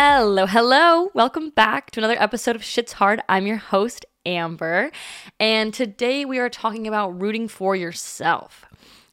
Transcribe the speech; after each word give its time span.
Hello, 0.00 0.46
hello. 0.46 1.10
Welcome 1.12 1.50
back 1.50 1.90
to 1.90 1.98
another 1.98 2.22
episode 2.22 2.54
of 2.54 2.62
Shit's 2.62 2.92
Hard. 2.92 3.20
I'm 3.28 3.48
your 3.48 3.56
host, 3.56 4.06
Amber. 4.24 4.92
And 5.40 5.74
today 5.74 6.24
we 6.24 6.38
are 6.38 6.48
talking 6.48 6.86
about 6.86 7.20
rooting 7.20 7.48
for 7.48 7.74
yourself 7.74 8.64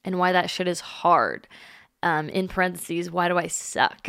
and 0.03 0.19
why 0.19 0.31
that 0.31 0.51
shit 0.51 0.67
is 0.67 0.81
hard. 0.81 1.47
Um, 2.03 2.29
in 2.29 2.47
parentheses, 2.47 3.09
why 3.09 3.29
do 3.29 3.35
I 3.39 3.47
suck? 3.47 4.07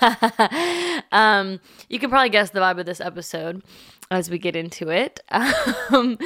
um, 1.12 1.60
you 1.90 1.98
can 1.98 2.08
probably 2.08 2.30
guess 2.30 2.48
the 2.48 2.60
vibe 2.60 2.80
of 2.80 2.86
this 2.86 3.02
episode 3.02 3.62
as 4.10 4.30
we 4.30 4.38
get 4.38 4.56
into 4.56 4.88
it. 4.88 5.20
Um, 5.90 6.16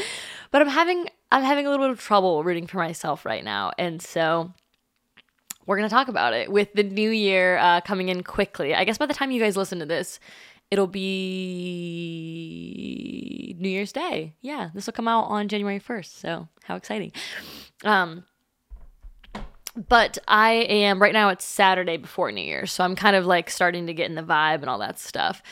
but 0.53 0.63
I'm 0.63 0.69
having 0.69 1.09
I'm 1.33 1.43
having 1.43 1.67
a 1.67 1.71
little 1.71 1.87
bit 1.87 1.91
of 1.91 2.01
trouble 2.01 2.45
rooting 2.45 2.69
for 2.69 2.79
myself 2.79 3.27
right 3.27 3.43
now, 3.43 3.73
and 3.77 4.01
so 4.01 4.55
we're 5.69 5.77
going 5.77 5.89
to 5.89 5.95
talk 5.95 6.09
about 6.09 6.33
it 6.33 6.51
with 6.51 6.73
the 6.73 6.83
new 6.83 7.11
year 7.11 7.59
uh, 7.59 7.83
coming 7.83 8.09
in 8.09 8.23
quickly. 8.23 8.75
I 8.75 8.85
guess 8.85 8.97
by 8.97 9.05
the 9.05 9.13
time 9.13 9.31
you 9.31 9.39
guys 9.39 9.55
listen 9.55 9.81
to 9.81 9.87
this, 9.87 10.19
it'll 10.71 10.87
be 10.87 11.05
New 13.59 13.69
Year's 13.69 13.93
Day. 13.93 14.33
Yeah, 14.41 14.71
this 14.73 14.87
will 14.87 14.95
come 14.95 15.09
out 15.09 15.25
on 15.25 15.47
January 15.47 15.79
1st. 15.79 16.21
So, 16.21 16.49
how 16.65 16.77
exciting. 16.77 17.13
Um, 17.85 18.25
but 19.77 20.17
I 20.27 20.53
am 20.53 21.03
right 21.03 21.13
now 21.13 21.29
it's 21.29 21.45
Saturday 21.45 21.99
before 21.99 22.33
New 22.33 22.41
Year's. 22.41 22.73
So, 22.73 22.83
I'm 22.83 22.97
kind 22.97 23.15
of 23.15 23.27
like 23.27 23.51
starting 23.51 23.89
to 23.89 23.95
get 23.95 24.09
in 24.09 24.15
the 24.15 24.23
vibe 24.23 24.63
and 24.63 24.71
all 24.71 24.79
that 24.79 24.99
stuff. 24.99 25.43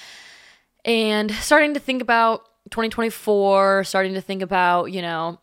And 0.83 1.30
starting 1.30 1.75
to 1.75 1.80
think 1.80 2.01
about 2.01 2.47
2024, 2.70 3.84
starting 3.84 4.14
to 4.14 4.23
think 4.23 4.41
about, 4.41 4.92
you 4.92 5.03
know, 5.03 5.41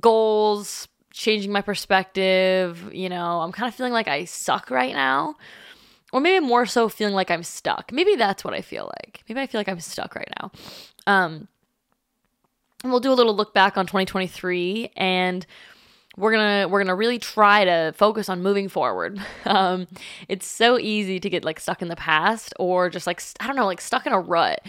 goals, 0.00 0.88
changing 1.16 1.50
my 1.50 1.62
perspective. 1.62 2.90
You 2.92 3.08
know, 3.08 3.40
I'm 3.40 3.50
kind 3.50 3.68
of 3.68 3.74
feeling 3.74 3.92
like 3.92 4.06
I 4.06 4.26
suck 4.26 4.70
right 4.70 4.94
now. 4.94 5.36
Or 6.12 6.20
maybe 6.20 6.44
more 6.44 6.66
so 6.66 6.88
feeling 6.88 7.14
like 7.14 7.30
I'm 7.30 7.42
stuck. 7.42 7.90
Maybe 7.90 8.14
that's 8.14 8.44
what 8.44 8.54
I 8.54 8.60
feel 8.60 8.90
like. 8.98 9.24
Maybe 9.28 9.40
I 9.40 9.46
feel 9.46 9.58
like 9.58 9.68
I'm 9.68 9.80
stuck 9.80 10.14
right 10.14 10.28
now. 10.40 10.52
Um, 11.06 11.48
and 12.84 12.92
we'll 12.92 13.00
do 13.00 13.12
a 13.12 13.14
little 13.14 13.34
look 13.34 13.52
back 13.52 13.76
on 13.76 13.86
2023 13.86 14.92
and 14.96 15.44
we're 16.16 16.32
gonna 16.32 16.68
we're 16.68 16.80
gonna 16.80 16.94
really 16.94 17.18
try 17.18 17.64
to 17.64 17.92
focus 17.96 18.28
on 18.28 18.42
moving 18.42 18.68
forward 18.68 19.18
um, 19.44 19.86
it's 20.28 20.46
so 20.46 20.78
easy 20.78 21.18
to 21.18 21.28
get 21.28 21.44
like 21.44 21.58
stuck 21.58 21.82
in 21.82 21.88
the 21.88 21.96
past 21.96 22.54
or 22.58 22.88
just 22.88 23.06
like 23.06 23.22
i 23.40 23.46
don't 23.46 23.56
know 23.56 23.66
like 23.66 23.80
stuck 23.80 24.06
in 24.06 24.12
a 24.12 24.20
rut 24.20 24.60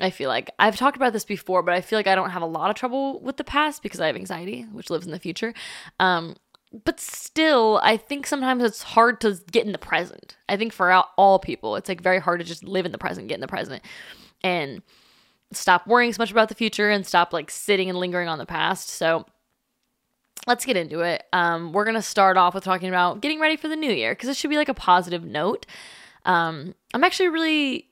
I 0.00 0.10
feel 0.10 0.28
like 0.28 0.50
I've 0.58 0.76
talked 0.76 0.96
about 0.96 1.12
this 1.12 1.24
before, 1.24 1.62
but 1.62 1.74
I 1.74 1.80
feel 1.80 1.98
like 1.98 2.06
I 2.06 2.14
don't 2.14 2.30
have 2.30 2.42
a 2.42 2.46
lot 2.46 2.70
of 2.70 2.76
trouble 2.76 3.20
with 3.20 3.36
the 3.36 3.44
past 3.44 3.82
because 3.82 4.00
I 4.00 4.06
have 4.06 4.16
anxiety, 4.16 4.62
which 4.72 4.90
lives 4.90 5.06
in 5.06 5.12
the 5.12 5.18
future. 5.18 5.52
Um, 6.00 6.36
but 6.84 6.98
still, 6.98 7.78
I 7.82 7.98
think 7.98 8.26
sometimes 8.26 8.62
it's 8.62 8.82
hard 8.82 9.20
to 9.20 9.38
get 9.50 9.66
in 9.66 9.72
the 9.72 9.78
present. 9.78 10.36
I 10.48 10.56
think 10.56 10.72
for 10.72 10.90
all 10.92 11.38
people, 11.38 11.76
it's 11.76 11.88
like 11.88 12.00
very 12.00 12.18
hard 12.18 12.40
to 12.40 12.46
just 12.46 12.64
live 12.64 12.86
in 12.86 12.92
the 12.92 12.98
present, 12.98 13.28
get 13.28 13.34
in 13.34 13.40
the 13.42 13.48
present, 13.48 13.82
and 14.42 14.82
stop 15.52 15.86
worrying 15.86 16.12
so 16.12 16.22
much 16.22 16.30
about 16.30 16.48
the 16.48 16.54
future 16.54 16.88
and 16.88 17.06
stop 17.06 17.34
like 17.34 17.50
sitting 17.50 17.90
and 17.90 17.98
lingering 17.98 18.28
on 18.28 18.38
the 18.38 18.46
past. 18.46 18.88
So 18.88 19.26
let's 20.46 20.64
get 20.64 20.78
into 20.78 21.00
it. 21.00 21.24
Um, 21.34 21.72
we're 21.72 21.84
gonna 21.84 22.00
start 22.00 22.38
off 22.38 22.54
with 22.54 22.64
talking 22.64 22.88
about 22.88 23.20
getting 23.20 23.38
ready 23.38 23.56
for 23.56 23.68
the 23.68 23.76
new 23.76 23.92
year 23.92 24.12
because 24.12 24.30
it 24.30 24.36
should 24.36 24.50
be 24.50 24.56
like 24.56 24.70
a 24.70 24.74
positive 24.74 25.24
note. 25.24 25.66
Um, 26.24 26.74
I'm 26.94 27.04
actually 27.04 27.28
really 27.28 27.88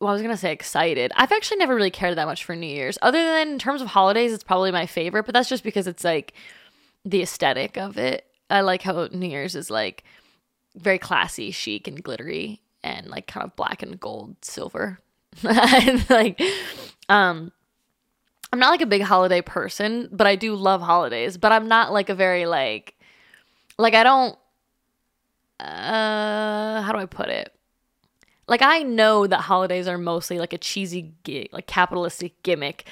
well, 0.00 0.08
I 0.08 0.12
was 0.14 0.22
gonna 0.22 0.36
say 0.36 0.52
excited. 0.52 1.12
I've 1.14 1.30
actually 1.30 1.58
never 1.58 1.74
really 1.74 1.90
cared 1.90 2.16
that 2.16 2.26
much 2.26 2.44
for 2.44 2.56
New 2.56 2.66
Year's. 2.66 2.98
Other 3.02 3.22
than 3.22 3.48
in 3.48 3.58
terms 3.58 3.82
of 3.82 3.88
holidays, 3.88 4.32
it's 4.32 4.42
probably 4.42 4.72
my 4.72 4.86
favorite, 4.86 5.26
but 5.26 5.34
that's 5.34 5.48
just 5.48 5.62
because 5.62 5.86
it's 5.86 6.04
like 6.04 6.32
the 7.04 7.22
aesthetic 7.22 7.76
of 7.76 7.98
it. 7.98 8.24
I 8.48 8.62
like 8.62 8.82
how 8.82 9.08
New 9.12 9.28
Year's 9.28 9.54
is 9.54 9.70
like 9.70 10.04
very 10.74 10.98
classy, 10.98 11.50
chic, 11.50 11.86
and 11.86 12.02
glittery, 12.02 12.62
and 12.82 13.08
like 13.08 13.26
kind 13.26 13.44
of 13.44 13.54
black 13.56 13.82
and 13.82 14.00
gold, 14.00 14.36
silver. 14.42 14.98
like, 15.42 16.40
um, 17.08 17.52
I'm 18.52 18.58
not 18.58 18.70
like 18.70 18.80
a 18.80 18.86
big 18.86 19.02
holiday 19.02 19.42
person, 19.42 20.08
but 20.10 20.26
I 20.26 20.34
do 20.34 20.54
love 20.54 20.80
holidays. 20.80 21.36
But 21.36 21.52
I'm 21.52 21.68
not 21.68 21.92
like 21.92 22.08
a 22.08 22.14
very 22.14 22.46
like, 22.46 22.94
like 23.78 23.94
I 23.94 24.02
don't. 24.02 24.36
Uh, 25.60 26.80
how 26.80 26.92
do 26.92 26.98
I 26.98 27.04
put 27.04 27.28
it? 27.28 27.54
Like 28.50 28.62
I 28.62 28.82
know 28.82 29.28
that 29.28 29.42
holidays 29.42 29.86
are 29.86 29.96
mostly 29.96 30.38
like 30.38 30.52
a 30.52 30.58
cheesy 30.58 31.14
like 31.52 31.68
capitalistic 31.68 32.42
gimmick 32.42 32.84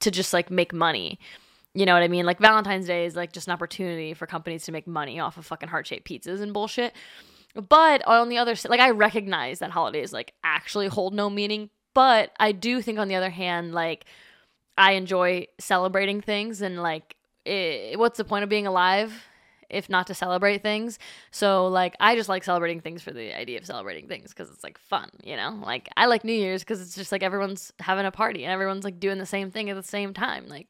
to 0.00 0.10
just 0.10 0.32
like 0.32 0.50
make 0.50 0.74
money. 0.74 1.20
You 1.72 1.86
know 1.86 1.94
what 1.94 2.02
I 2.02 2.08
mean? 2.08 2.26
Like 2.26 2.40
Valentine's 2.40 2.86
Day 2.86 3.06
is 3.06 3.14
like 3.14 3.32
just 3.32 3.46
an 3.46 3.52
opportunity 3.52 4.12
for 4.12 4.26
companies 4.26 4.64
to 4.64 4.72
make 4.72 4.88
money 4.88 5.20
off 5.20 5.36
of 5.38 5.46
fucking 5.46 5.68
heart-shaped 5.68 6.06
pizzas 6.06 6.40
and 6.40 6.52
bullshit. 6.52 6.94
But 7.54 8.04
on 8.06 8.28
the 8.28 8.38
other 8.38 8.56
side, 8.56 8.70
like 8.70 8.80
I 8.80 8.90
recognize 8.90 9.60
that 9.60 9.70
holidays 9.70 10.12
like 10.12 10.34
actually 10.42 10.88
hold 10.88 11.14
no 11.14 11.30
meaning, 11.30 11.70
but 11.94 12.32
I 12.40 12.50
do 12.50 12.82
think 12.82 12.98
on 12.98 13.06
the 13.06 13.14
other 13.14 13.30
hand 13.30 13.72
like 13.72 14.06
I 14.76 14.92
enjoy 14.92 15.46
celebrating 15.60 16.22
things 16.22 16.60
and 16.60 16.82
like 16.82 17.14
it, 17.44 18.00
what's 18.00 18.18
the 18.18 18.24
point 18.24 18.42
of 18.42 18.50
being 18.50 18.66
alive 18.66 19.12
if 19.74 19.90
not 19.90 20.06
to 20.06 20.14
celebrate 20.14 20.62
things. 20.62 20.98
So 21.30 21.66
like 21.66 21.96
I 22.00 22.16
just 22.16 22.28
like 22.28 22.44
celebrating 22.44 22.80
things 22.80 23.02
for 23.02 23.12
the 23.12 23.36
idea 23.36 23.58
of 23.58 23.66
celebrating 23.66 24.08
things 24.08 24.30
because 24.30 24.50
it's 24.50 24.64
like 24.64 24.78
fun, 24.78 25.10
you 25.22 25.36
know? 25.36 25.60
Like 25.64 25.88
I 25.96 26.06
like 26.06 26.24
New 26.24 26.32
Year's 26.32 26.62
because 26.62 26.80
it's 26.80 26.94
just 26.94 27.12
like 27.12 27.22
everyone's 27.22 27.72
having 27.80 28.06
a 28.06 28.10
party 28.10 28.44
and 28.44 28.52
everyone's 28.52 28.84
like 28.84 29.00
doing 29.00 29.18
the 29.18 29.26
same 29.26 29.50
thing 29.50 29.70
at 29.70 29.76
the 29.76 29.82
same 29.82 30.14
time. 30.14 30.46
Like 30.48 30.68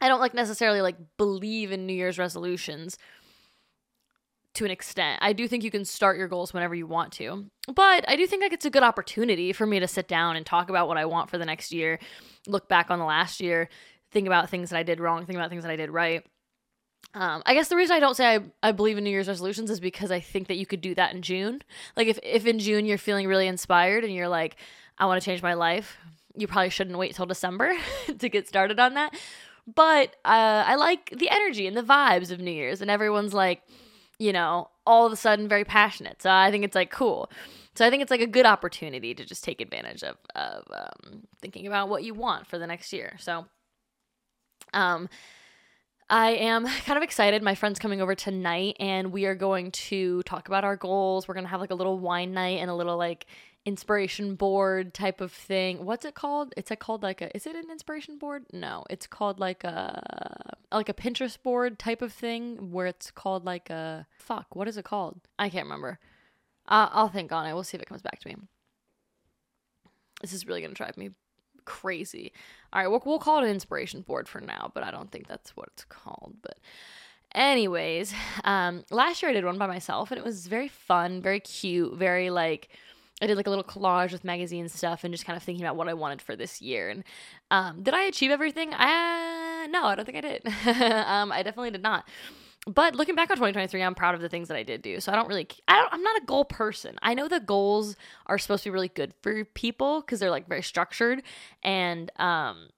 I 0.00 0.08
don't 0.08 0.20
like 0.20 0.34
necessarily 0.34 0.80
like 0.80 0.96
believe 1.16 1.72
in 1.72 1.86
New 1.86 1.94
Year's 1.94 2.18
resolutions 2.18 2.98
to 4.54 4.64
an 4.64 4.70
extent. 4.70 5.18
I 5.22 5.32
do 5.32 5.46
think 5.46 5.64
you 5.64 5.70
can 5.70 5.84
start 5.84 6.16
your 6.16 6.28
goals 6.28 6.54
whenever 6.54 6.74
you 6.74 6.86
want 6.86 7.12
to. 7.14 7.44
But 7.74 8.08
I 8.08 8.16
do 8.16 8.26
think 8.26 8.42
like 8.42 8.52
it's 8.52 8.64
a 8.64 8.70
good 8.70 8.82
opportunity 8.82 9.52
for 9.52 9.66
me 9.66 9.80
to 9.80 9.88
sit 9.88 10.08
down 10.08 10.36
and 10.36 10.46
talk 10.46 10.70
about 10.70 10.88
what 10.88 10.96
I 10.96 11.04
want 11.04 11.30
for 11.30 11.36
the 11.38 11.44
next 11.44 11.72
year, 11.72 11.98
look 12.46 12.68
back 12.68 12.90
on 12.90 12.98
the 12.98 13.04
last 13.04 13.40
year, 13.40 13.68
think 14.12 14.26
about 14.26 14.48
things 14.48 14.70
that 14.70 14.78
I 14.78 14.82
did 14.82 14.98
wrong, 14.98 15.26
think 15.26 15.36
about 15.36 15.50
things 15.50 15.62
that 15.62 15.70
I 15.70 15.76
did 15.76 15.90
right 15.90 16.24
um, 17.14 17.42
I 17.46 17.54
guess 17.54 17.68
the 17.68 17.76
reason 17.76 17.96
I 17.96 18.00
don't 18.00 18.16
say 18.16 18.36
I, 18.36 18.40
I 18.62 18.72
believe 18.72 18.98
in 18.98 19.04
New 19.04 19.10
Year's 19.10 19.28
resolutions 19.28 19.70
is 19.70 19.80
because 19.80 20.10
I 20.10 20.20
think 20.20 20.48
that 20.48 20.56
you 20.56 20.66
could 20.66 20.80
do 20.80 20.94
that 20.96 21.14
in 21.14 21.22
June. 21.22 21.62
Like 21.96 22.08
if, 22.08 22.18
if 22.22 22.46
in 22.46 22.58
June 22.58 22.84
you're 22.84 22.98
feeling 22.98 23.26
really 23.26 23.46
inspired 23.46 24.04
and 24.04 24.12
you're 24.12 24.28
like, 24.28 24.56
I 24.98 25.06
want 25.06 25.20
to 25.20 25.24
change 25.24 25.42
my 25.42 25.54
life, 25.54 25.96
you 26.36 26.46
probably 26.46 26.70
shouldn't 26.70 26.98
wait 26.98 27.14
till 27.14 27.26
December 27.26 27.72
to 28.18 28.28
get 28.28 28.48
started 28.48 28.78
on 28.78 28.94
that. 28.94 29.14
But 29.72 30.10
uh, 30.24 30.64
I 30.66 30.76
like 30.76 31.10
the 31.16 31.28
energy 31.30 31.66
and 31.66 31.76
the 31.76 31.82
vibes 31.82 32.30
of 32.30 32.40
New 32.40 32.52
Year's, 32.52 32.80
and 32.80 32.90
everyone's 32.90 33.34
like, 33.34 33.62
you 34.18 34.32
know, 34.32 34.68
all 34.86 35.06
of 35.06 35.12
a 35.12 35.16
sudden 35.16 35.48
very 35.48 35.64
passionate. 35.64 36.22
So 36.22 36.30
I 36.30 36.50
think 36.50 36.64
it's 36.64 36.76
like 36.76 36.90
cool. 36.90 37.30
So 37.74 37.84
I 37.84 37.90
think 37.90 38.02
it's 38.02 38.10
like 38.10 38.20
a 38.20 38.26
good 38.26 38.46
opportunity 38.46 39.12
to 39.14 39.24
just 39.24 39.42
take 39.42 39.60
advantage 39.60 40.02
of 40.02 40.16
of 40.34 40.64
um, 40.72 41.26
thinking 41.42 41.66
about 41.66 41.88
what 41.88 42.04
you 42.04 42.14
want 42.14 42.46
for 42.46 42.58
the 42.58 42.66
next 42.66 42.92
year. 42.92 43.16
So, 43.18 43.46
um, 44.72 45.08
I 46.08 46.32
am 46.32 46.66
kind 46.86 46.96
of 46.96 47.02
excited. 47.02 47.42
My 47.42 47.54
friend's 47.54 47.78
coming 47.78 48.00
over 48.00 48.14
tonight 48.14 48.76
and 48.78 49.12
we 49.12 49.26
are 49.26 49.34
going 49.34 49.72
to 49.72 50.22
talk 50.22 50.48
about 50.48 50.64
our 50.64 50.76
goals. 50.76 51.26
We're 51.26 51.34
going 51.34 51.44
to 51.44 51.50
have 51.50 51.60
like 51.60 51.70
a 51.70 51.74
little 51.76 51.98
wine 51.98 52.32
night 52.32 52.60
and 52.60 52.70
a 52.70 52.74
little 52.74 52.96
like 52.96 53.26
inspiration 53.64 54.36
board 54.36 54.94
type 54.94 55.20
of 55.20 55.32
thing. 55.32 55.84
What's 55.84 56.04
it 56.04 56.14
called? 56.14 56.54
It's 56.56 56.70
like 56.70 56.78
called 56.78 57.02
like 57.02 57.20
a 57.20 57.34
is 57.36 57.46
it 57.46 57.56
an 57.56 57.70
inspiration 57.70 58.18
board? 58.18 58.44
No, 58.52 58.84
it's 58.88 59.06
called 59.06 59.40
like 59.40 59.64
a 59.64 60.56
like 60.70 60.88
a 60.88 60.94
Pinterest 60.94 61.42
board 61.42 61.78
type 61.78 62.02
of 62.02 62.12
thing 62.12 62.70
where 62.70 62.86
it's 62.86 63.10
called 63.10 63.44
like 63.44 63.68
a 63.70 64.06
fuck, 64.18 64.54
what 64.54 64.68
is 64.68 64.76
it 64.76 64.84
called? 64.84 65.20
I 65.38 65.48
can't 65.48 65.64
remember. 65.66 65.98
Uh, 66.68 66.88
I'll 66.92 67.08
think 67.08 67.32
on 67.32 67.46
it. 67.46 67.54
We'll 67.54 67.64
see 67.64 67.76
if 67.76 67.82
it 67.82 67.88
comes 67.88 68.02
back 68.02 68.20
to 68.20 68.28
me. 68.28 68.36
This 70.20 70.32
is 70.32 70.46
really 70.46 70.60
going 70.60 70.72
to 70.72 70.76
drive 70.76 70.96
me 70.96 71.10
crazy. 71.66 72.32
All 72.72 72.80
right, 72.80 72.88
we'll, 72.88 73.02
we'll 73.04 73.18
call 73.18 73.38
it 73.38 73.44
an 73.44 73.50
inspiration 73.50 74.00
board 74.00 74.28
for 74.28 74.40
now, 74.40 74.70
but 74.74 74.82
I 74.82 74.90
don't 74.90 75.10
think 75.10 75.26
that's 75.26 75.56
what 75.56 75.68
it's 75.74 75.84
called. 75.84 76.36
But, 76.42 76.58
anyways, 77.34 78.14
um, 78.44 78.84
last 78.90 79.22
year 79.22 79.30
I 79.30 79.34
did 79.34 79.44
one 79.44 79.58
by 79.58 79.66
myself, 79.66 80.10
and 80.10 80.18
it 80.18 80.24
was 80.24 80.46
very 80.46 80.68
fun, 80.68 81.20
very 81.20 81.40
cute, 81.40 81.94
very 81.94 82.30
like. 82.30 82.68
I 83.22 83.26
did 83.26 83.38
like 83.38 83.46
a 83.46 83.50
little 83.50 83.64
collage 83.64 84.12
with 84.12 84.24
magazine 84.24 84.68
stuff 84.68 85.02
and 85.02 85.12
just 85.14 85.24
kind 85.24 85.38
of 85.38 85.42
thinking 85.42 85.64
about 85.64 85.76
what 85.76 85.88
I 85.88 85.94
wanted 85.94 86.20
for 86.20 86.36
this 86.36 86.60
year. 86.60 86.90
And 86.90 87.02
um, 87.50 87.82
did 87.82 87.94
I 87.94 88.02
achieve 88.02 88.30
everything? 88.30 88.74
I, 88.74 89.66
no, 89.70 89.84
I 89.84 89.94
don't 89.94 90.04
think 90.04 90.18
I 90.18 90.20
did. 90.20 90.46
um, 91.06 91.32
I 91.32 91.42
definitely 91.42 91.70
did 91.70 91.82
not 91.82 92.06
but 92.66 92.94
looking 92.96 93.14
back 93.14 93.30
on 93.30 93.36
2023 93.36 93.82
i'm 93.82 93.94
proud 93.94 94.14
of 94.14 94.20
the 94.20 94.28
things 94.28 94.48
that 94.48 94.56
i 94.56 94.62
did 94.62 94.82
do. 94.82 95.00
So 95.00 95.12
i 95.12 95.16
don't 95.16 95.28
really 95.28 95.48
i 95.68 95.76
don't 95.76 95.92
i'm 95.92 96.02
not 96.02 96.22
a 96.22 96.24
goal 96.26 96.44
person. 96.44 96.96
I 97.02 97.14
know 97.14 97.28
that 97.28 97.46
goals 97.46 97.96
are 98.26 98.38
supposed 98.38 98.64
to 98.64 98.70
be 98.70 98.74
really 98.74 98.88
good 98.88 99.14
for 99.22 99.44
people 99.44 100.00
because 100.00 100.20
they're 100.20 100.30
like 100.30 100.48
very 100.48 100.62
structured. 100.62 101.22
And 101.62 102.10
um 102.16 102.68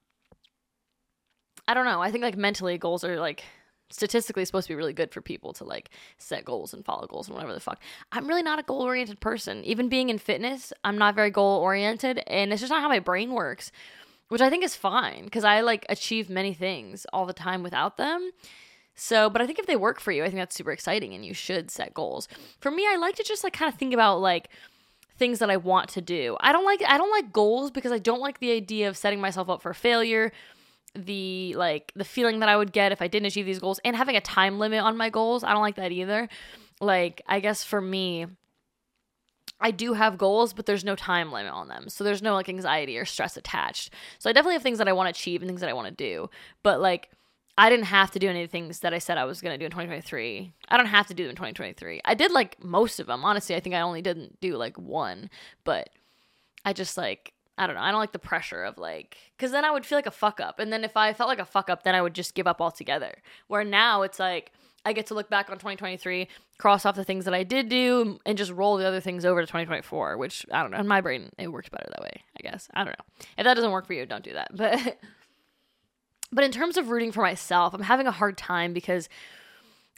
i 1.67 1.73
don't 1.73 1.85
know. 1.85 2.01
I 2.01 2.11
think 2.11 2.23
like 2.23 2.37
mentally 2.37 2.77
goals 2.77 3.03
are 3.03 3.19
like 3.19 3.43
statistically 3.91 4.45
supposed 4.45 4.67
to 4.67 4.73
be 4.73 4.77
really 4.77 4.93
good 4.93 5.11
for 5.11 5.19
people 5.19 5.51
to 5.53 5.63
like 5.63 5.89
set 6.19 6.45
goals 6.45 6.75
and 6.75 6.85
follow 6.85 7.07
goals 7.07 7.27
and 7.27 7.33
whatever 7.33 7.53
the 7.53 7.59
fuck. 7.59 7.81
I'm 8.11 8.27
really 8.27 8.43
not 8.43 8.59
a 8.59 8.63
goal 8.63 8.83
oriented 8.83 9.19
person. 9.19 9.63
Even 9.63 9.89
being 9.89 10.09
in 10.09 10.19
fitness 10.19 10.71
i'm 10.83 10.97
not 10.97 11.15
very 11.15 11.31
goal 11.31 11.59
oriented 11.59 12.21
and 12.27 12.53
it's 12.53 12.61
just 12.61 12.69
not 12.69 12.81
how 12.81 12.87
my 12.87 12.99
brain 12.99 13.31
works 13.31 13.71
which 14.27 14.41
i 14.41 14.49
think 14.49 14.63
is 14.63 14.75
fine 14.75 15.25
because 15.25 15.43
i 15.43 15.61
like 15.61 15.85
achieve 15.89 16.29
many 16.29 16.53
things 16.53 17.07
all 17.11 17.25
the 17.25 17.33
time 17.33 17.63
without 17.63 17.97
them 17.97 18.31
so, 18.99 19.29
but 19.29 19.41
I 19.41 19.45
think 19.45 19.59
if 19.59 19.65
they 19.65 19.77
work 19.77 20.01
for 20.01 20.11
you, 20.11 20.23
I 20.23 20.27
think 20.27 20.39
that's 20.39 20.55
super 20.55 20.73
exciting 20.73 21.13
and 21.13 21.25
you 21.25 21.33
should 21.33 21.71
set 21.71 21.93
goals. 21.93 22.27
For 22.59 22.69
me, 22.69 22.85
I 22.85 22.97
like 22.97 23.15
to 23.15 23.23
just 23.23 23.45
like 23.45 23.53
kind 23.53 23.71
of 23.71 23.79
think 23.79 23.93
about 23.93 24.19
like 24.19 24.49
things 25.17 25.39
that 25.39 25.49
I 25.49 25.55
want 25.55 25.87
to 25.91 26.01
do. 26.01 26.35
I 26.41 26.51
don't 26.51 26.65
like 26.65 26.83
I 26.85 26.97
don't 26.97 27.09
like 27.09 27.31
goals 27.31 27.71
because 27.71 27.93
I 27.93 27.97
don't 27.97 28.19
like 28.19 28.39
the 28.39 28.51
idea 28.51 28.89
of 28.89 28.97
setting 28.97 29.21
myself 29.21 29.49
up 29.49 29.61
for 29.61 29.73
failure. 29.73 30.33
The 30.95 31.55
like 31.55 31.93
the 31.95 32.03
feeling 32.03 32.39
that 32.39 32.49
I 32.49 32.57
would 32.57 32.73
get 32.73 32.91
if 32.91 33.01
I 33.01 33.07
didn't 33.07 33.27
achieve 33.27 33.45
these 33.45 33.59
goals 33.59 33.79
and 33.85 33.95
having 33.95 34.17
a 34.17 34.21
time 34.21 34.59
limit 34.59 34.81
on 34.81 34.97
my 34.97 35.09
goals. 35.09 35.45
I 35.45 35.53
don't 35.53 35.61
like 35.61 35.75
that 35.75 35.93
either. 35.93 36.27
Like 36.81 37.21
I 37.25 37.39
guess 37.39 37.63
for 37.63 37.79
me 37.79 38.25
I 39.61 39.71
do 39.71 39.93
have 39.93 40.17
goals, 40.17 40.51
but 40.51 40.65
there's 40.65 40.83
no 40.83 40.95
time 40.95 41.31
limit 41.31 41.53
on 41.53 41.69
them. 41.69 41.87
So 41.87 42.03
there's 42.03 42.21
no 42.21 42.33
like 42.33 42.49
anxiety 42.49 42.97
or 42.97 43.05
stress 43.05 43.37
attached. 43.37 43.93
So 44.17 44.29
I 44.29 44.33
definitely 44.33 44.55
have 44.55 44.63
things 44.63 44.77
that 44.77 44.89
I 44.89 44.93
want 44.93 45.07
to 45.07 45.17
achieve 45.17 45.41
and 45.41 45.49
things 45.49 45.61
that 45.61 45.69
I 45.69 45.73
want 45.73 45.87
to 45.87 45.93
do. 45.93 46.29
But 46.63 46.81
like 46.81 47.09
I 47.59 47.69
didn't 47.69 47.85
have 47.87 48.09
to 48.11 48.19
do 48.19 48.29
any 48.29 48.43
of 48.43 48.49
the 48.49 48.51
things 48.51 48.79
that 48.79 48.93
I 48.93 48.99
said 48.99 49.17
I 49.17 49.25
was 49.25 49.41
going 49.41 49.53
to 49.53 49.57
do 49.57 49.65
in 49.65 49.71
2023. 49.71 50.53
I 50.69 50.77
don't 50.77 50.85
have 50.85 51.07
to 51.07 51.13
do 51.13 51.23
them 51.23 51.31
in 51.31 51.35
2023. 51.35 51.99
I 52.05 52.13
did 52.13 52.31
like 52.31 52.63
most 52.63 53.01
of 53.01 53.07
them. 53.07 53.25
Honestly, 53.25 53.53
I 53.53 53.59
think 53.59 53.75
I 53.75 53.81
only 53.81 54.01
didn't 54.01 54.39
do 54.39 54.55
like 54.55 54.77
one, 54.77 55.29
but 55.65 55.89
I 56.63 56.71
just 56.71 56.97
like 56.97 57.33
I 57.57 57.67
don't 57.67 57.75
know. 57.75 57.81
I 57.81 57.91
don't 57.91 57.99
like 57.99 58.13
the 58.13 58.19
pressure 58.19 58.63
of 58.63 58.77
like 58.77 59.17
cuz 59.37 59.51
then 59.51 59.65
I 59.65 59.71
would 59.71 59.85
feel 59.85 59.97
like 59.97 60.05
a 60.05 60.11
fuck 60.11 60.39
up. 60.39 60.59
And 60.59 60.71
then 60.71 60.85
if 60.85 60.95
I 60.95 61.11
felt 61.11 61.27
like 61.27 61.39
a 61.39 61.45
fuck 61.45 61.69
up, 61.69 61.83
then 61.83 61.95
I 61.95 62.01
would 62.01 62.13
just 62.15 62.33
give 62.33 62.47
up 62.47 62.61
altogether. 62.61 63.21
Where 63.47 63.65
now 63.65 64.03
it's 64.03 64.19
like 64.19 64.53
I 64.85 64.93
get 64.93 65.07
to 65.07 65.13
look 65.13 65.29
back 65.29 65.49
on 65.49 65.57
2023, 65.57 66.29
cross 66.57 66.85
off 66.85 66.95
the 66.95 67.03
things 67.03 67.25
that 67.25 67.33
I 67.33 67.43
did 67.43 67.67
do 67.67 68.21
and 68.25 68.37
just 68.37 68.51
roll 68.51 68.77
the 68.77 68.87
other 68.87 69.01
things 69.01 69.25
over 69.25 69.41
to 69.41 69.45
2024, 69.45 70.17
which 70.17 70.45
I 70.49 70.61
don't 70.61 70.71
know. 70.71 70.77
In 70.77 70.87
my 70.87 71.01
brain, 71.01 71.29
it 71.37 71.51
works 71.51 71.67
better 71.67 71.89
that 71.89 72.01
way, 72.01 72.23
I 72.37 72.41
guess. 72.41 72.69
I 72.73 72.85
don't 72.85 72.97
know. 72.97 73.05
If 73.37 73.43
that 73.43 73.55
doesn't 73.55 73.71
work 73.71 73.85
for 73.85 73.93
you, 73.93 74.05
don't 74.05 74.23
do 74.23 74.33
that. 74.33 74.51
But 74.55 74.97
But 76.31 76.43
in 76.43 76.51
terms 76.51 76.77
of 76.77 76.89
rooting 76.89 77.11
for 77.11 77.21
myself, 77.21 77.73
I'm 77.73 77.81
having 77.81 78.07
a 78.07 78.11
hard 78.11 78.37
time 78.37 78.73
because 78.73 79.09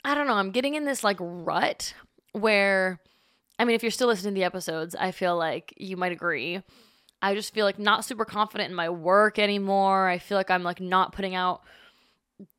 I 0.03 0.15
don't 0.15 0.27
know, 0.27 0.33
I'm 0.33 0.51
getting 0.51 0.75
in 0.75 0.85
this 0.85 1.03
like 1.03 1.17
rut 1.19 1.93
where 2.31 2.99
I 3.59 3.65
mean, 3.65 3.75
if 3.75 3.83
you're 3.83 3.91
still 3.91 4.07
listening 4.07 4.33
to 4.33 4.39
the 4.39 4.45
episodes, 4.45 4.95
I 4.95 5.11
feel 5.11 5.37
like 5.37 5.73
you 5.77 5.95
might 5.95 6.11
agree. 6.11 6.63
I 7.21 7.35
just 7.35 7.53
feel 7.53 7.63
like 7.63 7.77
not 7.77 8.03
super 8.03 8.25
confident 8.25 8.71
in 8.71 8.75
my 8.75 8.89
work 8.89 9.37
anymore. 9.37 10.07
I 10.07 10.17
feel 10.17 10.35
like 10.35 10.49
I'm 10.49 10.63
like 10.63 10.81
not 10.81 11.13
putting 11.13 11.35
out 11.35 11.61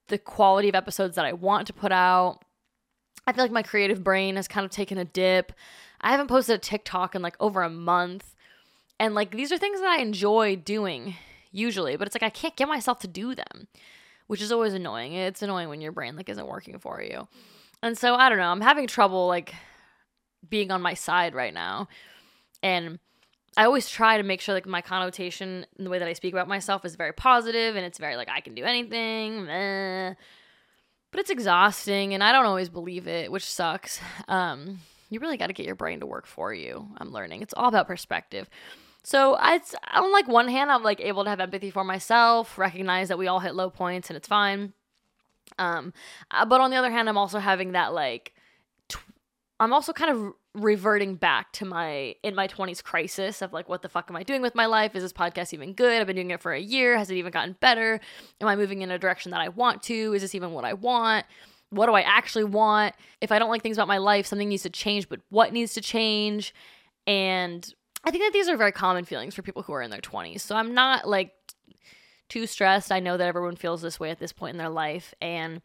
the 0.07 0.19
quality 0.19 0.69
of 0.69 0.77
episodes 0.77 1.17
that 1.17 1.25
I 1.25 1.33
want 1.33 1.67
to 1.67 1.73
put 1.73 1.91
out. 1.91 2.45
I 3.27 3.33
feel 3.33 3.43
like 3.43 3.51
my 3.51 3.65
creative 3.65 4.05
brain 4.05 4.37
has 4.37 4.47
kind 4.47 4.65
of 4.65 4.71
taken 4.71 4.97
a 4.97 5.05
dip. 5.05 5.53
I 6.01 6.13
haven't 6.13 6.29
posted 6.29 6.55
a 6.55 6.59
TikTok 6.59 7.17
in 7.17 7.23
like 7.23 7.37
over 7.41 7.63
a 7.63 7.71
month. 7.71 8.37
And 9.01 9.15
like 9.15 9.33
these 9.33 9.51
are 9.51 9.59
things 9.59 9.81
that 9.81 9.89
I 9.89 10.03
enjoy 10.03 10.55
doing 10.55 11.17
usually, 11.53 11.97
but 11.97 12.07
it's 12.07 12.15
like 12.15 12.23
I 12.23 12.31
can't 12.31 12.57
get 12.57 12.69
myself 12.69 12.99
to 13.01 13.09
do 13.09 13.35
them, 13.35 13.69
which 14.27 14.43
is 14.43 14.51
always 14.51 14.75
annoying. 14.75 15.13
It's 15.13 15.43
annoying 15.43 15.69
when 15.69 15.81
your 15.81 15.93
brain 15.93 16.17
like 16.17 16.29
isn't 16.29 16.47
working 16.47 16.79
for 16.79 17.03
you. 17.03 17.29
And 17.83 17.97
so 17.97 18.15
I 18.15 18.29
don't 18.29 18.39
know, 18.39 18.51
I'm 18.51 18.61
having 18.61 18.87
trouble 18.87 19.29
like 19.29 19.55
being 20.49 20.71
on 20.71 20.83
my 20.83 20.95
side 20.95 21.35
right 21.35 21.55
now. 21.55 21.89
And 22.63 22.99
I 23.57 23.65
always 23.65 23.89
try 23.89 24.17
to 24.17 24.23
make 24.23 24.41
sure 24.41 24.55
like 24.55 24.67
my 24.67 24.81
connotation 24.81 25.67
in 25.79 25.85
the 25.85 25.91
way 25.91 25.99
that 25.99 26.09
I 26.09 26.15
speak 26.15 26.33
about 26.33 26.49
myself 26.49 26.85
is 26.85 26.97
very 26.97 27.13
positive 27.13 27.77
and 27.77 27.85
it's 27.85 27.99
very 27.99 28.17
like 28.17 28.31
I 28.31 28.41
can 28.41 28.55
do 28.55 28.65
anything. 28.65 29.45
Meh. 29.47 30.15
But 31.11 31.21
it's 31.21 31.31
exhausting 31.31 32.15
and 32.15 32.25
I 32.25 32.33
don't 32.33 32.47
always 32.47 32.71
believe 32.71 33.07
it, 33.07 33.31
which 33.31 33.45
sucks. 33.45 34.01
Um 34.29 34.79
you 35.11 35.21
really 35.21 35.37
got 35.37 35.49
to 35.49 35.53
get 35.53 35.67
your 35.67 35.75
brain 35.75 36.01
to 36.01 36.07
work 36.07 36.27
for 36.27 36.55
you. 36.55 36.89
I'm 36.97 37.13
learning. 37.13 37.43
It's 37.43 37.53
all 37.55 37.69
about 37.69 37.87
perspective. 37.87 38.49
So 39.05 39.37
I, 39.37 39.61
on 39.95 40.13
like 40.13 40.29
one 40.29 40.49
hand, 40.49 40.71
I'm 40.71 40.83
like 40.83 41.01
able 41.01 41.25
to 41.25 41.31
have 41.31 41.41
empathy 41.41 41.71
for 41.71 41.85
myself, 41.85 42.57
recognize 42.57 43.09
that 43.09 43.19
we 43.19 43.27
all 43.27 43.41
hit 43.41 43.55
low 43.55 43.69
points 43.71 44.11
and 44.11 44.17
it's 44.17 44.29
fine. 44.29 44.73
Um, 45.59 45.93
uh, 46.31 46.45
but 46.45 46.61
on 46.61 46.71
the 46.71 46.77
other 46.77 46.91
hand, 46.91 47.09
I'm 47.09 47.19
also 47.19 47.39
having 47.39 47.73
that 47.73 47.93
like, 47.93 48.33
tw- 48.89 49.05
I'm 49.59 49.73
also 49.73 49.93
kind 49.93 50.11
of 50.11 50.35
reverting 50.55 51.15
back 51.15 51.51
to 51.53 51.65
my 51.65 52.15
in 52.23 52.35
my 52.35 52.47
20s 52.47 52.85
crisis 52.85 53.41
of 53.41 53.55
like 53.55 53.71
what 53.71 53.81
the 53.81 53.89
fuck 53.89 54.11
am 54.11 54.17
i 54.17 54.23
doing 54.23 54.43
with 54.43 54.55
my 54.55 54.67
life? 54.67 54.95
Is 54.95 55.03
this 55.03 55.13
podcast 55.13 55.55
even 55.55 55.73
good? 55.73 56.01
I've 56.01 56.07
been 56.07 56.17
doing 56.17 56.31
it 56.31 56.43
for 56.43 56.53
a 56.53 56.61
year. 56.61 56.99
Has 56.99 57.11
it 57.11 57.15
even 57.15 57.33
gotten 57.33 57.57
better? 57.61 58.01
Am 58.41 58.49
i 58.49 58.55
moving 58.55 58.83
in 58.83 58.91
a 58.91 58.99
direction 58.99 59.31
that 59.31 59.41
i 59.41 59.49
want 59.49 59.83
to? 59.85 60.13
Is 60.13 60.21
this 60.21 60.35
even 60.35 60.53
what 60.53 60.65
i 60.65 60.75
want? 60.75 61.25
What 61.71 61.87
do 61.87 61.95
i 61.95 62.03
actually 62.03 62.45
want? 62.45 62.95
If 63.23 63.33
i 63.33 63.39
don't 63.39 63.49
like 63.49 63.63
things 63.63 63.79
about 63.79 63.89
my 63.89 63.97
life 63.97 64.27
something 64.27 64.49
needs 64.49 64.65
to 64.65 64.71
change 64.71 65.09
but 65.09 65.21
what 65.31 65.55
needs 65.55 65.73
to 65.75 65.81
change? 65.81 66.55
And 67.07 67.73
I 68.05 68.11
think 68.11 68.25
that 68.25 68.33
these 68.33 68.49
are 68.49 68.57
very 68.57 68.73
common 68.73 69.05
feelings 69.05 69.35
for 69.35 69.43
people 69.43 69.63
who 69.63 69.73
are 69.73 69.83
in 69.83 69.91
their 69.91 70.01
20s. 70.01 70.41
So 70.41 70.57
I'm 70.57 70.75
not 70.75 71.09
like 71.09 71.33
too 72.29 72.47
stressed. 72.47 72.91
I 72.91 73.01
know 73.01 73.17
that 73.17 73.29
everyone 73.29 73.57
feels 73.57 73.83
this 73.83 74.01
way 74.01 74.11
at 74.11 74.19
this 74.19 74.33
point 74.33 74.55
in 74.55 74.59
their 74.59 74.69
life 74.69 75.15
and 75.21 75.61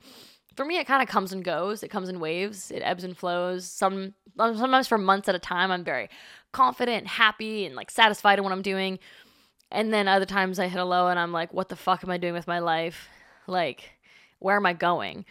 for 0.56 0.66
me 0.66 0.78
it 0.78 0.88
kind 0.88 1.02
of 1.02 1.08
comes 1.08 1.32
and 1.32 1.44
goes. 1.44 1.84
It 1.84 1.90
comes 1.90 2.10
in 2.10 2.20
waves. 2.20 2.72
It 2.72 2.82
ebbs 2.82 3.04
and 3.04 3.16
flows. 3.18 3.66
Some 3.70 4.14
sometimes 4.38 4.88
for 4.88 4.98
months 4.98 5.30
at 5.30 5.36
a 5.36 5.40
time 5.40 5.72
I'm 5.72 5.84
very 5.84 6.10
confident, 6.52 7.08
happy 7.08 7.66
and 7.66 7.76
like 7.76 7.90
satisfied 7.90 8.38
in 8.38 8.44
what 8.44 8.54
I'm 8.54 8.62
doing. 8.62 9.00
And 9.72 9.94
then 9.94 10.08
other 10.08 10.26
times 10.26 10.60
I 10.60 10.68
hit 10.68 10.80
a 10.80 10.86
low 10.86 11.08
and 11.08 11.18
I'm 11.18 11.32
like 11.32 11.54
what 11.54 11.70
the 11.70 11.76
fuck 11.76 12.04
am 12.04 12.10
I 12.10 12.18
doing 12.18 12.34
with 12.34 12.48
my 12.48 12.60
life? 12.60 13.08
Like 13.48 13.92
where 14.40 14.58
am 14.58 14.66
I 14.66 14.74
going? 14.74 15.26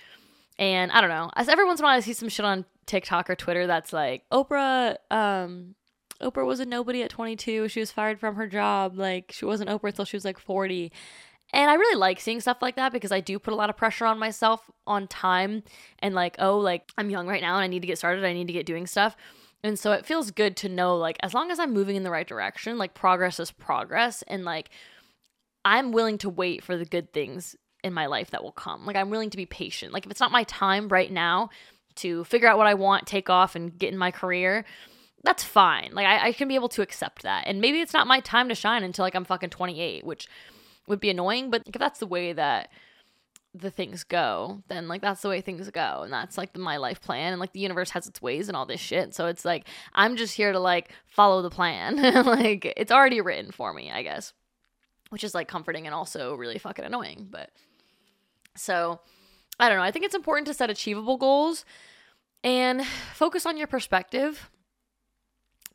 And 0.58 0.90
I 0.90 1.00
don't 1.02 1.10
know. 1.10 1.30
As 1.36 1.48
every 1.48 1.66
once 1.66 1.80
in 1.80 1.84
a 1.84 1.88
while 1.88 1.96
I 1.96 2.00
see 2.00 2.14
some 2.14 2.30
shit 2.30 2.46
on 2.46 2.64
TikTok 2.86 3.28
or 3.28 3.34
Twitter 3.34 3.66
that's 3.66 3.92
like 3.92 4.22
Oprah 4.32 4.96
um 5.10 5.74
Oprah 6.20 6.46
was 6.46 6.60
a 6.60 6.66
nobody 6.66 7.02
at 7.02 7.10
22. 7.10 7.68
She 7.68 7.80
was 7.80 7.90
fired 7.90 8.18
from 8.18 8.36
her 8.36 8.46
job. 8.46 8.96
Like, 8.96 9.32
she 9.32 9.44
wasn't 9.44 9.70
Oprah 9.70 9.88
until 9.88 10.04
she 10.04 10.16
was 10.16 10.24
like 10.24 10.38
40. 10.38 10.92
And 11.52 11.70
I 11.70 11.74
really 11.74 11.98
like 11.98 12.20
seeing 12.20 12.40
stuff 12.40 12.58
like 12.60 12.76
that 12.76 12.92
because 12.92 13.12
I 13.12 13.20
do 13.20 13.38
put 13.38 13.52
a 13.52 13.56
lot 13.56 13.70
of 13.70 13.76
pressure 13.76 14.04
on 14.04 14.18
myself 14.18 14.68
on 14.86 15.06
time 15.06 15.62
and 16.00 16.14
like, 16.14 16.36
oh, 16.38 16.58
like 16.58 16.90
I'm 16.98 17.10
young 17.10 17.28
right 17.28 17.40
now 17.40 17.54
and 17.54 17.62
I 17.62 17.68
need 17.68 17.80
to 17.80 17.86
get 17.86 17.98
started. 17.98 18.24
I 18.24 18.32
need 18.32 18.48
to 18.48 18.52
get 18.52 18.66
doing 18.66 18.86
stuff. 18.86 19.16
And 19.62 19.78
so 19.78 19.92
it 19.92 20.06
feels 20.06 20.30
good 20.30 20.56
to 20.58 20.68
know 20.68 20.96
like 20.96 21.16
as 21.20 21.34
long 21.34 21.50
as 21.50 21.58
I'm 21.58 21.72
moving 21.72 21.96
in 21.96 22.02
the 22.02 22.10
right 22.10 22.26
direction, 22.26 22.78
like 22.78 22.94
progress 22.94 23.40
is 23.40 23.52
progress 23.52 24.22
and 24.22 24.44
like 24.44 24.70
I'm 25.64 25.92
willing 25.92 26.18
to 26.18 26.28
wait 26.28 26.62
for 26.62 26.76
the 26.76 26.84
good 26.84 27.12
things 27.12 27.56
in 27.82 27.92
my 27.92 28.06
life 28.06 28.30
that 28.30 28.42
will 28.42 28.52
come. 28.52 28.84
Like 28.84 28.96
I'm 28.96 29.10
willing 29.10 29.30
to 29.30 29.36
be 29.36 29.46
patient. 29.46 29.92
Like 29.92 30.04
if 30.04 30.10
it's 30.10 30.20
not 30.20 30.32
my 30.32 30.44
time 30.44 30.88
right 30.88 31.10
now 31.10 31.50
to 31.96 32.24
figure 32.24 32.48
out 32.48 32.58
what 32.58 32.66
I 32.66 32.74
want, 32.74 33.06
take 33.06 33.30
off 33.30 33.56
and 33.56 33.76
get 33.76 33.92
in 33.92 33.98
my 33.98 34.10
career, 34.10 34.64
that's 35.26 35.42
fine. 35.42 35.90
Like 35.92 36.06
I, 36.06 36.28
I 36.28 36.32
can 36.32 36.46
be 36.46 36.54
able 36.54 36.68
to 36.70 36.82
accept 36.82 37.24
that. 37.24 37.44
And 37.46 37.60
maybe 37.60 37.80
it's 37.80 37.92
not 37.92 38.06
my 38.06 38.20
time 38.20 38.48
to 38.48 38.54
shine 38.54 38.84
until 38.84 39.04
like 39.04 39.16
I'm 39.16 39.24
fucking 39.24 39.50
28, 39.50 40.06
which 40.06 40.28
would 40.86 41.00
be 41.00 41.10
annoying. 41.10 41.50
But 41.50 41.62
if 41.66 41.72
that's 41.72 41.98
the 41.98 42.06
way 42.06 42.32
that 42.32 42.70
the 43.52 43.70
things 43.70 44.04
go, 44.04 44.62
then 44.68 44.86
like 44.86 45.02
that's 45.02 45.22
the 45.22 45.28
way 45.28 45.40
things 45.40 45.68
go. 45.70 46.02
And 46.04 46.12
that's 46.12 46.38
like 46.38 46.52
the, 46.52 46.60
my 46.60 46.76
life 46.76 47.00
plan. 47.00 47.32
And 47.32 47.40
like 47.40 47.52
the 47.52 47.60
universe 47.60 47.90
has 47.90 48.06
its 48.06 48.22
ways 48.22 48.46
and 48.46 48.56
all 48.56 48.66
this 48.66 48.80
shit. 48.80 49.14
So 49.14 49.26
it's 49.26 49.44
like 49.44 49.66
I'm 49.92 50.16
just 50.16 50.36
here 50.36 50.52
to 50.52 50.60
like 50.60 50.92
follow 51.08 51.42
the 51.42 51.50
plan. 51.50 51.96
like 52.24 52.72
it's 52.76 52.92
already 52.92 53.20
written 53.20 53.50
for 53.50 53.74
me, 53.74 53.90
I 53.90 54.04
guess. 54.04 54.32
Which 55.10 55.24
is 55.24 55.34
like 55.34 55.48
comforting 55.48 55.86
and 55.86 55.94
also 55.94 56.36
really 56.36 56.58
fucking 56.58 56.84
annoying. 56.84 57.26
But 57.30 57.50
so 58.54 59.00
I 59.58 59.68
don't 59.68 59.78
know. 59.78 59.84
I 59.84 59.90
think 59.90 60.04
it's 60.04 60.14
important 60.14 60.46
to 60.46 60.54
set 60.54 60.70
achievable 60.70 61.16
goals 61.16 61.64
and 62.44 62.86
focus 63.14 63.44
on 63.44 63.56
your 63.56 63.66
perspective 63.66 64.50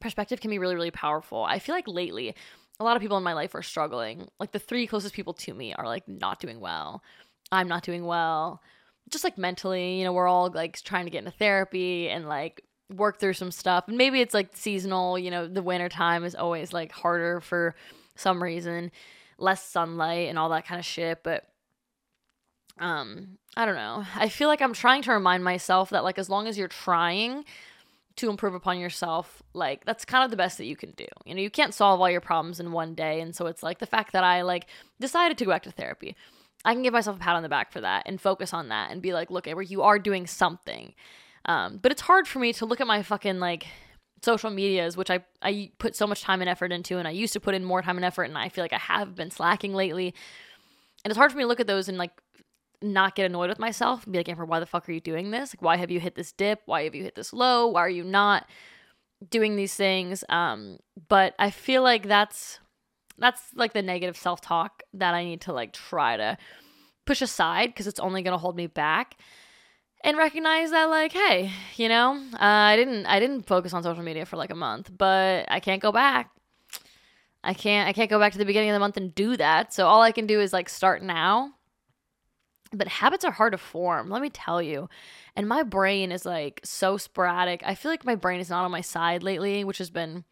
perspective 0.01 0.41
can 0.41 0.51
be 0.51 0.59
really, 0.59 0.75
really 0.75 0.91
powerful. 0.91 1.43
I 1.43 1.59
feel 1.59 1.73
like 1.75 1.87
lately, 1.87 2.35
a 2.79 2.83
lot 2.83 2.95
of 2.95 3.01
people 3.01 3.17
in 3.17 3.23
my 3.23 3.33
life 3.33 3.55
are 3.55 3.61
struggling. 3.61 4.27
Like 4.39 4.51
the 4.51 4.59
three 4.59 4.87
closest 4.87 5.13
people 5.13 5.33
to 5.33 5.53
me 5.53 5.73
are 5.73 5.85
like 5.85 6.07
not 6.07 6.39
doing 6.39 6.59
well. 6.59 7.03
I'm 7.51 7.67
not 7.67 7.83
doing 7.83 8.05
well. 8.05 8.61
Just 9.09 9.23
like 9.23 9.37
mentally, 9.37 9.99
you 9.99 10.03
know, 10.03 10.13
we're 10.13 10.27
all 10.27 10.49
like 10.49 10.81
trying 10.81 11.05
to 11.05 11.11
get 11.11 11.19
into 11.19 11.31
therapy 11.31 12.09
and 12.09 12.27
like 12.27 12.63
work 12.89 13.19
through 13.19 13.33
some 13.33 13.51
stuff. 13.51 13.85
And 13.87 13.97
maybe 13.97 14.21
it's 14.21 14.33
like 14.33 14.55
seasonal, 14.55 15.17
you 15.19 15.31
know, 15.31 15.47
the 15.47 15.61
winter 15.61 15.89
time 15.89 16.23
is 16.23 16.35
always 16.35 16.73
like 16.73 16.91
harder 16.91 17.39
for 17.39 17.75
some 18.15 18.41
reason, 18.41 18.91
less 19.37 19.63
sunlight 19.63 20.29
and 20.29 20.37
all 20.37 20.49
that 20.49 20.65
kind 20.65 20.79
of 20.79 20.85
shit, 20.85 21.23
but 21.23 21.47
um 22.79 23.37
I 23.55 23.65
don't 23.65 23.75
know. 23.75 24.05
I 24.15 24.29
feel 24.29 24.47
like 24.47 24.61
I'm 24.61 24.73
trying 24.73 25.01
to 25.03 25.11
remind 25.11 25.43
myself 25.43 25.89
that 25.89 26.03
like 26.03 26.17
as 26.17 26.29
long 26.29 26.47
as 26.47 26.57
you're 26.57 26.67
trying, 26.67 27.43
to 28.21 28.29
improve 28.29 28.53
upon 28.53 28.79
yourself, 28.79 29.43
like 29.53 29.85
that's 29.85 30.05
kind 30.05 30.23
of 30.23 30.31
the 30.31 30.37
best 30.37 30.57
that 30.57 30.65
you 30.65 30.75
can 30.75 30.91
do. 30.91 31.05
You 31.25 31.35
know, 31.35 31.41
you 31.41 31.49
can't 31.49 31.73
solve 31.73 31.99
all 31.99 32.09
your 32.09 32.21
problems 32.21 32.59
in 32.59 32.71
one 32.71 32.95
day. 32.95 33.21
And 33.21 33.35
so 33.35 33.47
it's 33.47 33.61
like 33.61 33.79
the 33.79 33.85
fact 33.85 34.13
that 34.13 34.23
I 34.23 34.41
like 34.41 34.67
decided 34.99 35.37
to 35.37 35.45
go 35.45 35.51
back 35.51 35.63
to 35.63 35.71
therapy. 35.71 36.15
I 36.63 36.73
can 36.73 36.83
give 36.83 36.93
myself 36.93 37.17
a 37.17 37.19
pat 37.19 37.35
on 37.35 37.43
the 37.43 37.49
back 37.49 37.71
for 37.71 37.81
that 37.81 38.03
and 38.05 38.21
focus 38.21 38.53
on 38.53 38.69
that 38.69 38.91
and 38.91 39.01
be 39.01 39.13
like, 39.13 39.31
look, 39.31 39.47
Amber, 39.47 39.63
you 39.63 39.81
are 39.81 39.99
doing 39.99 40.27
something. 40.27 40.93
Um, 41.45 41.79
but 41.81 41.91
it's 41.91 42.01
hard 42.01 42.27
for 42.27 42.39
me 42.39 42.53
to 42.53 42.65
look 42.65 42.79
at 42.79 42.87
my 42.87 43.01
fucking 43.01 43.39
like 43.39 43.65
social 44.21 44.51
medias, 44.51 44.95
which 44.95 45.09
I, 45.09 45.23
I 45.41 45.71
put 45.79 45.95
so 45.95 46.05
much 46.05 46.21
time 46.21 46.41
and 46.41 46.49
effort 46.49 46.71
into, 46.71 46.99
and 46.99 47.07
I 47.07 47.11
used 47.11 47.33
to 47.33 47.39
put 47.39 47.55
in 47.55 47.63
more 47.63 47.81
time 47.81 47.97
and 47.97 48.05
effort, 48.05 48.25
and 48.25 48.37
I 48.37 48.49
feel 48.49 48.63
like 48.63 48.73
I 48.73 48.77
have 48.77 49.15
been 49.15 49.31
slacking 49.31 49.73
lately. 49.73 50.13
And 51.03 51.11
it's 51.11 51.17
hard 51.17 51.31
for 51.31 51.37
me 51.39 51.43
to 51.43 51.47
look 51.47 51.59
at 51.59 51.65
those 51.67 51.89
and 51.89 51.97
like 51.97 52.11
not 52.81 53.15
get 53.15 53.25
annoyed 53.25 53.49
with 53.49 53.59
myself 53.59 54.03
and 54.03 54.13
be 54.13 54.19
like, 54.19 54.29
Amber, 54.29 54.45
why 54.45 54.59
the 54.59 54.65
fuck 54.65 54.87
are 54.87 54.91
you 54.91 55.01
doing 55.01 55.31
this? 55.31 55.53
Like, 55.53 55.61
why 55.61 55.77
have 55.77 55.91
you 55.91 55.99
hit 55.99 56.15
this 56.15 56.31
dip? 56.31 56.61
Why 56.65 56.83
have 56.83 56.95
you 56.95 57.03
hit 57.03 57.15
this 57.15 57.31
low? 57.33 57.67
Why 57.67 57.81
are 57.81 57.89
you 57.89 58.03
not 58.03 58.47
doing 59.29 59.55
these 59.55 59.75
things? 59.75 60.23
Um, 60.29 60.79
but 61.07 61.35
I 61.39 61.51
feel 61.51 61.83
like 61.83 62.07
that's 62.07 62.59
that's 63.17 63.41
like 63.55 63.73
the 63.73 63.81
negative 63.83 64.17
self-talk 64.17 64.81
that 64.93 65.13
I 65.13 65.23
need 65.23 65.41
to 65.41 65.53
like 65.53 65.73
try 65.73 66.17
to 66.17 66.37
push 67.05 67.21
aside 67.21 67.67
because 67.69 67.85
it's 67.87 67.99
only 67.99 68.21
gonna 68.23 68.37
hold 68.37 68.55
me 68.55 68.67
back. 68.67 69.15
and 70.03 70.17
recognize 70.17 70.71
that 70.71 70.85
like 70.85 71.11
hey 71.11 71.51
you 71.75 71.87
know 71.87 72.13
uh, 72.33 72.37
i 72.71 72.75
didn't 72.75 73.05
i 73.05 73.19
didn't 73.19 73.43
focus 73.45 73.71
on 73.73 73.83
social 73.83 74.01
media 74.03 74.25
for 74.25 74.35
like 74.37 74.49
a 74.49 74.55
month 74.55 74.89
but 74.97 75.45
i 75.49 75.59
can't 75.59 75.81
go 75.81 75.91
back 75.91 76.31
i 77.43 77.53
can't 77.53 77.87
i 77.87 77.93
can't 77.93 78.09
go 78.09 78.17
back 78.17 78.31
to 78.31 78.39
the 78.39 78.45
beginning 78.45 78.69
of 78.71 78.73
the 78.73 78.79
month 78.79 78.97
and 78.97 79.13
do 79.13 79.37
that 79.37 79.71
so 79.71 79.85
all 79.85 80.01
i 80.01 80.11
can 80.11 80.25
do 80.25 80.39
is 80.41 80.51
like 80.53 80.67
start 80.69 81.03
now 81.03 81.53
but 82.73 82.87
habits 82.87 83.25
are 83.25 83.31
hard 83.31 83.51
to 83.51 83.57
form 83.57 84.09
let 84.09 84.21
me 84.21 84.29
tell 84.29 84.61
you 84.61 84.89
and 85.35 85.47
my 85.47 85.63
brain 85.63 86.11
is 86.11 86.25
like 86.25 86.59
so 86.63 86.97
sporadic 86.97 87.61
i 87.65 87.75
feel 87.75 87.91
like 87.91 88.05
my 88.05 88.15
brain 88.15 88.39
is 88.39 88.49
not 88.49 88.65
on 88.65 88.71
my 88.71 88.81
side 88.81 89.23
lately 89.23 89.63
which 89.63 89.77
has 89.77 89.89
been 89.89 90.23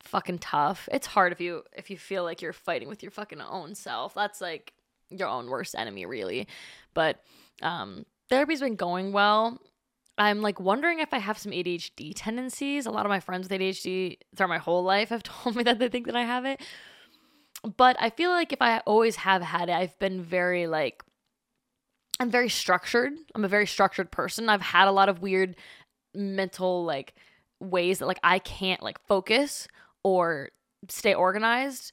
fucking 0.00 0.38
tough 0.38 0.88
it's 0.92 1.08
hard 1.08 1.32
if 1.32 1.40
you 1.40 1.62
if 1.76 1.90
you 1.90 1.98
feel 1.98 2.22
like 2.22 2.40
you're 2.40 2.52
fighting 2.52 2.88
with 2.88 3.02
your 3.02 3.10
fucking 3.10 3.40
own 3.40 3.74
self 3.74 4.14
that's 4.14 4.40
like 4.40 4.72
your 5.10 5.28
own 5.28 5.48
worst 5.48 5.74
enemy 5.74 6.06
really 6.06 6.46
but 6.94 7.22
um 7.62 8.04
therapy's 8.28 8.60
been 8.60 8.76
going 8.76 9.12
well. 9.12 9.60
I'm 10.16 10.40
like 10.40 10.58
wondering 10.58 10.98
if 10.98 11.12
I 11.12 11.18
have 11.18 11.38
some 11.38 11.52
ADHD 11.52 12.12
tendencies. 12.14 12.86
A 12.86 12.90
lot 12.90 13.06
of 13.06 13.10
my 13.10 13.20
friends 13.20 13.48
with 13.48 13.60
ADHD 13.60 14.18
throughout 14.34 14.48
my 14.48 14.58
whole 14.58 14.82
life 14.82 15.10
have 15.10 15.22
told 15.22 15.56
me 15.56 15.62
that 15.64 15.78
they 15.78 15.88
think 15.88 16.06
that 16.06 16.16
I 16.16 16.24
have 16.24 16.44
it. 16.44 16.60
But 17.76 17.96
I 17.98 18.10
feel 18.10 18.30
like 18.30 18.52
if 18.52 18.62
I 18.62 18.78
always 18.80 19.16
have 19.16 19.42
had 19.42 19.68
it, 19.68 19.72
I've 19.72 19.98
been 19.98 20.22
very 20.22 20.66
like 20.66 21.02
I'm 22.20 22.30
very 22.30 22.48
structured. 22.48 23.12
I'm 23.34 23.44
a 23.44 23.48
very 23.48 23.66
structured 23.66 24.10
person. 24.10 24.48
I've 24.48 24.62
had 24.62 24.88
a 24.88 24.92
lot 24.92 25.08
of 25.08 25.22
weird 25.22 25.56
mental 26.14 26.84
like 26.84 27.14
ways 27.60 27.98
that 27.98 28.06
like 28.06 28.20
I 28.22 28.38
can't 28.38 28.82
like 28.82 28.98
focus 29.06 29.68
or 30.02 30.50
stay 30.88 31.14
organized, 31.14 31.92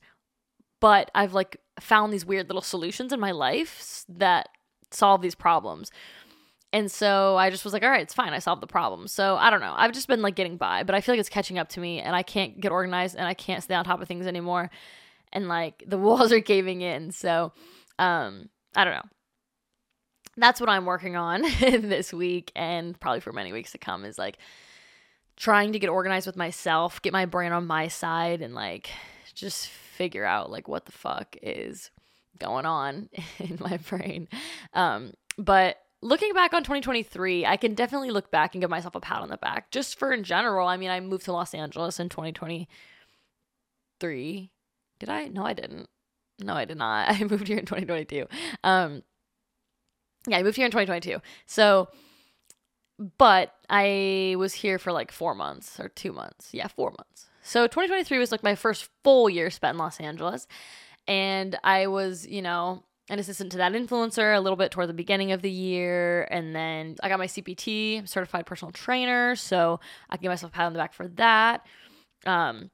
but 0.80 1.12
I've 1.14 1.34
like 1.34 1.58
found 1.80 2.12
these 2.12 2.26
weird 2.26 2.50
little 2.50 2.62
solutions 2.62 3.14
in 3.14 3.20
my 3.20 3.32
life 3.32 4.06
that 4.10 4.50
solve 4.92 5.22
these 5.22 5.36
problems. 5.36 5.92
And 6.74 6.92
so 6.92 7.38
I 7.38 7.52
just 7.52 7.64
was 7.64 7.74
like, 7.74 7.84
all 7.84 7.90
right, 7.90 8.02
it's 8.02 8.14
fine. 8.14 8.34
I 8.34 8.40
solved 8.40 8.62
the 8.62 8.68
problem. 8.68 9.08
So 9.08 9.38
I 9.38 9.50
don't 9.50 9.62
know. 9.62 9.74
I've 9.78 9.94
just 9.94 10.08
been 10.08 10.22
like 10.22 10.36
getting 10.36 10.58
by, 10.58 10.84
but 10.84 10.94
I 10.94 11.02
feel 11.02 11.14
like 11.14 11.20
it's 11.20 11.30
catching 11.30 11.58
up 11.58 11.70
to 11.70 11.80
me 11.80 12.02
and 12.02 12.16
I 12.16 12.22
can't 12.22 12.60
get 12.60 12.72
organized 12.72 13.16
and 13.16 13.26
I 13.26 13.34
can't 13.34 13.64
stay 13.64 13.76
on 13.76 13.86
top 13.86 14.02
of 14.02 14.08
things 14.08 14.28
anymore. 14.28 14.70
And 15.32 15.48
like 15.48 15.84
the 15.88 15.98
walls 16.00 16.32
are 16.32 16.42
caving 16.42 16.82
in. 16.82 17.12
So 17.12 17.54
um 17.98 18.50
I 18.76 18.84
don't 18.84 18.94
know. 18.94 19.10
That's 20.38 20.60
what 20.60 20.70
I'm 20.70 20.86
working 20.86 21.16
on 21.16 21.42
this 21.60 22.14
week 22.14 22.52
and 22.56 23.00
probably 23.00 23.22
for 23.22 23.32
many 23.32 23.54
weeks 23.54 23.72
to 23.72 23.78
come 23.78 24.06
is 24.06 24.18
like 24.18 24.38
trying 25.38 25.74
to 25.74 25.80
get 25.80 25.90
organized 25.90 26.28
with 26.28 26.36
myself, 26.36 27.02
get 27.02 27.14
my 27.14 27.26
brain 27.26 27.52
on 27.52 27.68
my 27.68 27.88
side 27.88 28.42
and 28.42 28.54
like 28.54 28.90
just 29.34 29.68
figure 29.68 30.26
out 30.26 30.52
like 30.52 30.68
what 30.68 30.86
the 30.86 30.92
fuck 30.92 31.36
is 31.42 31.92
going 32.40 32.66
on 32.66 33.10
in 33.40 33.58
my 33.60 33.78
brain. 33.78 34.28
Um 34.74 35.14
but 35.38 35.78
looking 36.02 36.34
back 36.34 36.54
on 36.54 36.64
2023, 36.64 37.46
I 37.46 37.58
can 37.58 37.74
definitely 37.74 38.12
look 38.12 38.32
back 38.32 38.54
and 38.54 38.62
give 38.62 38.70
myself 38.70 38.96
a 38.96 39.00
pat 39.00 39.22
on 39.22 39.30
the 39.30 39.38
back. 39.38 39.72
Just 39.72 39.98
for 39.98 40.14
in 40.14 40.24
general, 40.24 40.68
I 40.68 40.78
mean, 40.78 40.90
I 40.90 41.00
moved 41.00 41.26
to 41.26 41.34
Los 41.34 41.54
Angeles 41.54 42.00
in 42.00 42.10
2023. 42.10 44.52
Did 45.00 45.10
I? 45.10 45.28
No, 45.28 45.46
I 45.46 45.54
didn't. 45.54 45.90
No, 46.40 46.54
I 46.54 46.66
did 46.66 46.78
not. 46.78 47.10
I 47.10 47.24
moved 47.24 47.48
here 47.48 47.58
in 47.58 47.66
2022. 47.66 48.28
Um, 48.64 49.04
yeah, 50.28 50.38
I 50.38 50.44
moved 50.44 50.58
here 50.58 50.66
in 50.66 50.72
2022. 50.72 51.22
So, 51.46 51.90
but 53.18 53.54
I 53.70 54.36
was 54.38 54.54
here 54.54 54.80
for 54.80 54.92
like 54.92 55.12
four 55.12 55.36
months 55.36 55.80
or 55.80 55.90
two 55.90 56.14
months. 56.14 56.50
Yeah, 56.54 56.68
four 56.68 56.92
months. 56.92 57.30
So 57.42 57.68
2023 57.68 58.18
was 58.18 58.32
like 58.32 58.44
my 58.44 58.56
first 58.56 58.90
full 59.04 59.30
year 59.30 59.50
spent 59.50 59.76
in 59.76 59.78
Los 59.78 60.00
Angeles. 60.00 60.48
And 61.08 61.58
I 61.64 61.88
was, 61.88 62.26
you 62.26 62.42
know, 62.42 62.84
an 63.10 63.20
assistant 63.20 63.52
to 63.52 63.60
that 63.60 63.74
influencer 63.74 64.36
a 64.36 64.40
little 64.40 64.58
bit 64.58 64.72
toward 64.72 64.90
the 64.90 64.94
beginning 64.94 65.32
of 65.32 65.42
the 65.42 65.52
year. 65.52 66.28
And 66.32 66.56
then 66.56 66.96
I 67.04 67.10
got 67.10 67.20
my 67.20 67.28
CPT, 67.28 68.08
certified 68.10 68.48
personal 68.48 68.72
trainer. 68.72 69.36
So 69.36 69.80
I 70.10 70.18
give 70.18 70.30
myself 70.30 70.54
a 70.54 70.56
pat 70.56 70.66
on 70.66 70.74
the 70.74 70.80
back 70.80 70.94
for 70.94 71.08
that. 71.10 71.66
Um, 72.26 72.72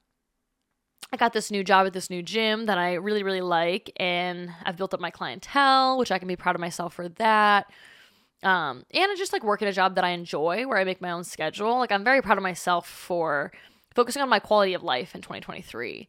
I 1.14 1.18
got 1.18 1.34
this 1.34 1.52
new 1.52 1.64
job 1.64 1.88
at 1.88 1.94
this 1.94 2.10
new 2.10 2.24
gym 2.24 2.68
that 2.68 2.78
I 2.78 2.94
really, 2.94 3.24
really 3.24 3.42
like. 3.42 3.92
And 3.98 4.50
I've 4.64 4.78
built 4.78 4.94
up 4.94 5.00
my 5.00 5.12
clientele, 5.12 5.98
which 5.98 6.12
I 6.12 6.20
can 6.20 6.28
be 6.28 6.36
proud 6.36 6.56
of 6.56 6.62
myself 6.62 6.94
for 6.94 7.10
that. 7.10 7.68
Um, 8.44 8.86
and 8.92 9.12
I 9.12 9.16
just 9.18 9.34
like 9.34 9.44
working 9.44 9.68
a 9.68 9.74
job 9.74 9.96
that 9.96 10.04
I 10.04 10.10
enjoy 10.10 10.66
where 10.66 10.78
I 10.78 10.84
make 10.84 11.02
my 11.02 11.12
own 11.12 11.24
schedule. 11.24 11.78
Like 11.78 11.92
I'm 11.92 12.04
very 12.04 12.22
proud 12.22 12.38
of 12.38 12.44
myself 12.44 12.88
for 12.88 13.52
focusing 13.94 14.22
on 14.22 14.30
my 14.30 14.40
quality 14.40 14.74
of 14.74 14.84
life 14.84 15.14
in 15.14 15.22
2023. 15.22 16.08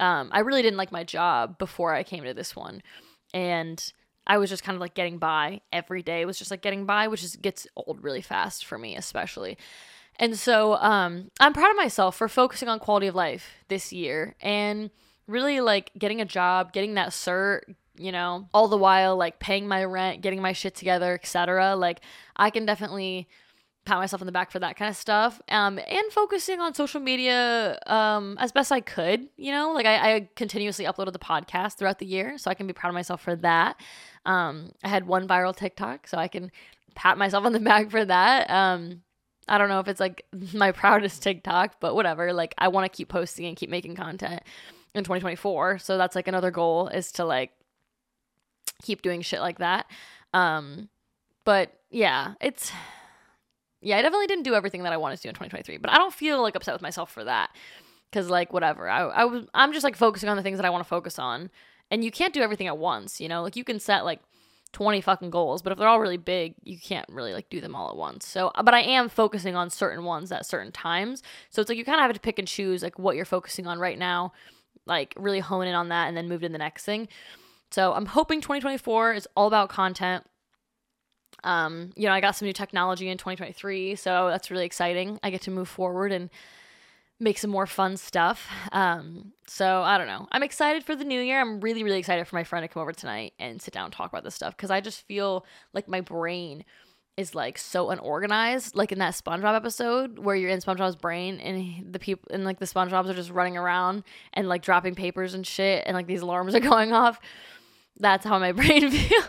Um, 0.00 0.30
I 0.32 0.40
really 0.40 0.62
didn't 0.62 0.78
like 0.78 0.92
my 0.92 1.04
job 1.04 1.58
before 1.58 1.94
I 1.94 2.02
came 2.02 2.24
to 2.24 2.34
this 2.34 2.56
one 2.56 2.82
and 3.32 3.92
I 4.26 4.38
was 4.38 4.50
just 4.50 4.62
kind 4.62 4.76
of 4.76 4.80
like 4.80 4.94
getting 4.94 5.18
by 5.18 5.60
every 5.72 6.02
day 6.02 6.24
was 6.24 6.38
just 6.38 6.50
like 6.50 6.62
getting 6.62 6.86
by, 6.86 7.08
which 7.08 7.24
is 7.24 7.36
gets 7.36 7.66
old 7.76 8.02
really 8.02 8.20
fast 8.22 8.64
for 8.64 8.78
me, 8.78 8.96
especially. 8.96 9.58
And 10.18 10.38
so 10.38 10.74
um, 10.74 11.30
I'm 11.40 11.52
proud 11.52 11.70
of 11.70 11.76
myself 11.76 12.16
for 12.16 12.28
focusing 12.28 12.68
on 12.68 12.78
quality 12.78 13.06
of 13.06 13.14
life 13.14 13.54
this 13.68 13.92
year 13.92 14.34
and 14.40 14.90
really 15.26 15.60
like 15.60 15.90
getting 15.98 16.20
a 16.20 16.24
job, 16.24 16.72
getting 16.72 16.94
that 16.94 17.10
cert, 17.10 17.60
you 17.96 18.12
know, 18.12 18.48
all 18.52 18.68
the 18.68 18.76
while 18.76 19.16
like 19.16 19.38
paying 19.38 19.66
my 19.66 19.84
rent, 19.84 20.20
getting 20.20 20.42
my 20.42 20.52
shit 20.52 20.74
together, 20.74 21.14
etc. 21.14 21.74
Like 21.76 22.00
I 22.36 22.50
can 22.50 22.66
definitely 22.66 23.28
pat 23.86 23.98
myself 23.98 24.20
on 24.20 24.26
the 24.26 24.32
back 24.32 24.50
for 24.50 24.58
that 24.58 24.76
kind 24.76 24.90
of 24.90 24.96
stuff 24.96 25.40
um, 25.48 25.78
and 25.78 26.12
focusing 26.12 26.60
on 26.60 26.74
social 26.74 27.00
media 27.00 27.78
um, 27.86 28.36
as 28.38 28.52
best 28.52 28.70
i 28.70 28.80
could 28.80 29.26
you 29.36 29.50
know? 29.50 29.72
Like 29.72 29.86
I, 29.86 30.14
I, 30.14 30.28
continuously 30.36 30.84
uploaded 30.84 31.12
the 31.12 31.18
podcast 31.18 31.78
throughout 31.78 31.98
the 31.98 32.06
year 32.06 32.36
so 32.36 32.50
i 32.50 32.54
can 32.54 32.66
be 32.66 32.72
proud 32.72 32.90
of 32.90 32.94
myself 32.94 33.22
for 33.22 33.36
that. 33.36 33.80
Um, 34.26 34.72
i 34.84 34.88
had 34.88 35.06
one 35.06 35.26
viral 35.26 35.56
tiktok 35.56 36.06
so 36.06 36.18
i 36.18 36.28
can 36.28 36.52
pat 36.94 37.16
myself 37.16 37.44
on 37.44 37.52
the 37.52 37.60
back 37.72 37.90
for 37.90 38.04
that. 38.04 38.50
Um, 38.50 39.02
i 39.50 39.58
don't 39.58 39.68
know 39.68 39.80
if 39.80 39.88
it's 39.88 40.00
like 40.00 40.24
my 40.54 40.72
proudest 40.72 41.22
tiktok 41.22 41.76
but 41.80 41.94
whatever 41.94 42.32
like 42.32 42.54
i 42.58 42.68
want 42.68 42.90
to 42.90 42.96
keep 42.96 43.08
posting 43.08 43.46
and 43.46 43.56
keep 43.56 43.70
making 43.70 43.94
content 43.94 44.42
in 44.94 45.04
2024 45.04 45.78
so 45.78 45.98
that's 45.98 46.16
like 46.16 46.28
another 46.28 46.50
goal 46.50 46.88
is 46.88 47.12
to 47.12 47.24
like 47.24 47.52
keep 48.82 49.02
doing 49.02 49.20
shit 49.20 49.40
like 49.40 49.58
that 49.58 49.86
um 50.32 50.88
but 51.44 51.72
yeah 51.90 52.34
it's 52.40 52.72
yeah, 53.82 53.96
I 53.96 54.02
definitely 54.02 54.26
didn't 54.26 54.44
do 54.44 54.54
everything 54.54 54.82
that 54.82 54.92
I 54.92 54.98
wanted 54.98 55.16
to 55.16 55.22
do 55.22 55.28
in 55.30 55.34
2023, 55.34 55.78
but 55.78 55.90
I 55.90 55.96
don't 55.96 56.12
feel 56.12 56.42
like 56.42 56.54
upset 56.54 56.74
with 56.74 56.82
myself 56.82 57.10
for 57.10 57.24
that. 57.24 57.50
Cause 58.12 58.28
like 58.28 58.52
whatever, 58.52 58.88
I 58.88 59.02
I 59.02 59.24
was 59.24 59.46
I'm 59.54 59.72
just 59.72 59.84
like 59.84 59.94
focusing 59.94 60.28
on 60.28 60.36
the 60.36 60.42
things 60.42 60.58
that 60.58 60.66
I 60.66 60.70
want 60.70 60.82
to 60.82 60.88
focus 60.88 61.16
on, 61.16 61.48
and 61.92 62.02
you 62.04 62.10
can't 62.10 62.34
do 62.34 62.42
everything 62.42 62.66
at 62.66 62.76
once. 62.76 63.20
You 63.20 63.28
know, 63.28 63.40
like 63.42 63.54
you 63.54 63.62
can 63.62 63.78
set 63.78 64.04
like 64.04 64.20
20 64.72 65.00
fucking 65.00 65.30
goals, 65.30 65.62
but 65.62 65.72
if 65.72 65.78
they're 65.78 65.88
all 65.88 66.00
really 66.00 66.16
big, 66.16 66.54
you 66.62 66.78
can't 66.78 67.06
really 67.08 67.32
like 67.32 67.50
do 67.50 67.60
them 67.60 67.74
all 67.74 67.90
at 67.90 67.96
once. 67.96 68.26
So, 68.26 68.52
but 68.64 68.74
I 68.74 68.80
am 68.80 69.08
focusing 69.08 69.56
on 69.56 69.70
certain 69.70 70.04
ones 70.04 70.30
at 70.30 70.46
certain 70.46 70.72
times. 70.72 71.22
So 71.50 71.60
it's 71.60 71.68
like 71.68 71.78
you 71.78 71.84
kind 71.84 71.98
of 71.98 72.02
have 72.02 72.14
to 72.14 72.20
pick 72.20 72.38
and 72.38 72.46
choose 72.46 72.82
like 72.82 72.98
what 72.98 73.16
you're 73.16 73.24
focusing 73.24 73.66
on 73.66 73.78
right 73.78 73.98
now, 73.98 74.32
like 74.86 75.14
really 75.16 75.40
hone 75.40 75.66
in 75.66 75.74
on 75.74 75.88
that 75.88 76.08
and 76.08 76.16
then 76.16 76.28
move 76.28 76.42
to 76.42 76.48
the 76.48 76.58
next 76.58 76.84
thing. 76.84 77.08
So 77.70 77.92
I'm 77.92 78.06
hoping 78.06 78.40
2024 78.40 79.14
is 79.14 79.28
all 79.36 79.46
about 79.46 79.68
content. 79.68 80.24
Um, 81.42 81.92
you 81.96 82.06
know, 82.06 82.12
I 82.12 82.20
got 82.20 82.36
some 82.36 82.46
new 82.46 82.52
technology 82.52 83.08
in 83.08 83.16
2023, 83.16 83.96
so 83.96 84.28
that's 84.28 84.50
really 84.50 84.66
exciting. 84.66 85.18
I 85.22 85.30
get 85.30 85.42
to 85.42 85.50
move 85.50 85.68
forward 85.68 86.12
and 86.12 86.30
make 87.20 87.38
some 87.38 87.50
more 87.50 87.66
fun 87.66 87.96
stuff. 87.98 88.48
Um, 88.72 89.32
so 89.46 89.82
I 89.82 89.98
don't 89.98 90.06
know. 90.06 90.26
I'm 90.32 90.42
excited 90.42 90.82
for 90.82 90.96
the 90.96 91.04
new 91.04 91.20
year. 91.20 91.40
I'm 91.40 91.60
really, 91.60 91.84
really 91.84 91.98
excited 91.98 92.26
for 92.26 92.34
my 92.34 92.44
friend 92.44 92.64
to 92.64 92.68
come 92.68 92.80
over 92.80 92.92
tonight 92.92 93.34
and 93.38 93.60
sit 93.60 93.74
down 93.74 93.84
and 93.84 93.92
talk 93.92 94.10
about 94.10 94.24
this 94.24 94.34
stuff 94.34 94.56
because 94.56 94.70
I 94.70 94.80
just 94.80 95.06
feel 95.06 95.44
like 95.74 95.86
my 95.86 96.00
brain 96.00 96.64
is 97.18 97.34
like 97.34 97.58
so 97.58 97.90
unorganized. 97.90 98.74
Like 98.74 98.90
in 98.90 98.98
that 98.98 99.14
SpongeBob 99.14 99.54
episode 99.54 100.18
where 100.18 100.34
you're 100.34 100.50
in 100.50 100.60
SpongeBob's 100.60 100.96
brain 100.96 101.38
and 101.40 101.92
the 101.92 101.98
people 101.98 102.26
and 102.32 102.44
like 102.44 102.58
the 102.58 102.66
SpongeBobs 102.66 103.08
are 103.08 103.14
just 103.14 103.30
running 103.30 103.58
around 103.58 104.02
and 104.32 104.48
like 104.48 104.62
dropping 104.62 104.94
papers 104.94 105.34
and 105.34 105.46
shit 105.46 105.84
and 105.86 105.94
like 105.94 106.06
these 106.06 106.22
alarms 106.22 106.54
are 106.54 106.60
going 106.74 106.92
off. 106.92 107.20
That's 107.98 108.24
how 108.24 108.38
my 108.38 108.52
brain 108.60 108.90
feels. 108.90 109.28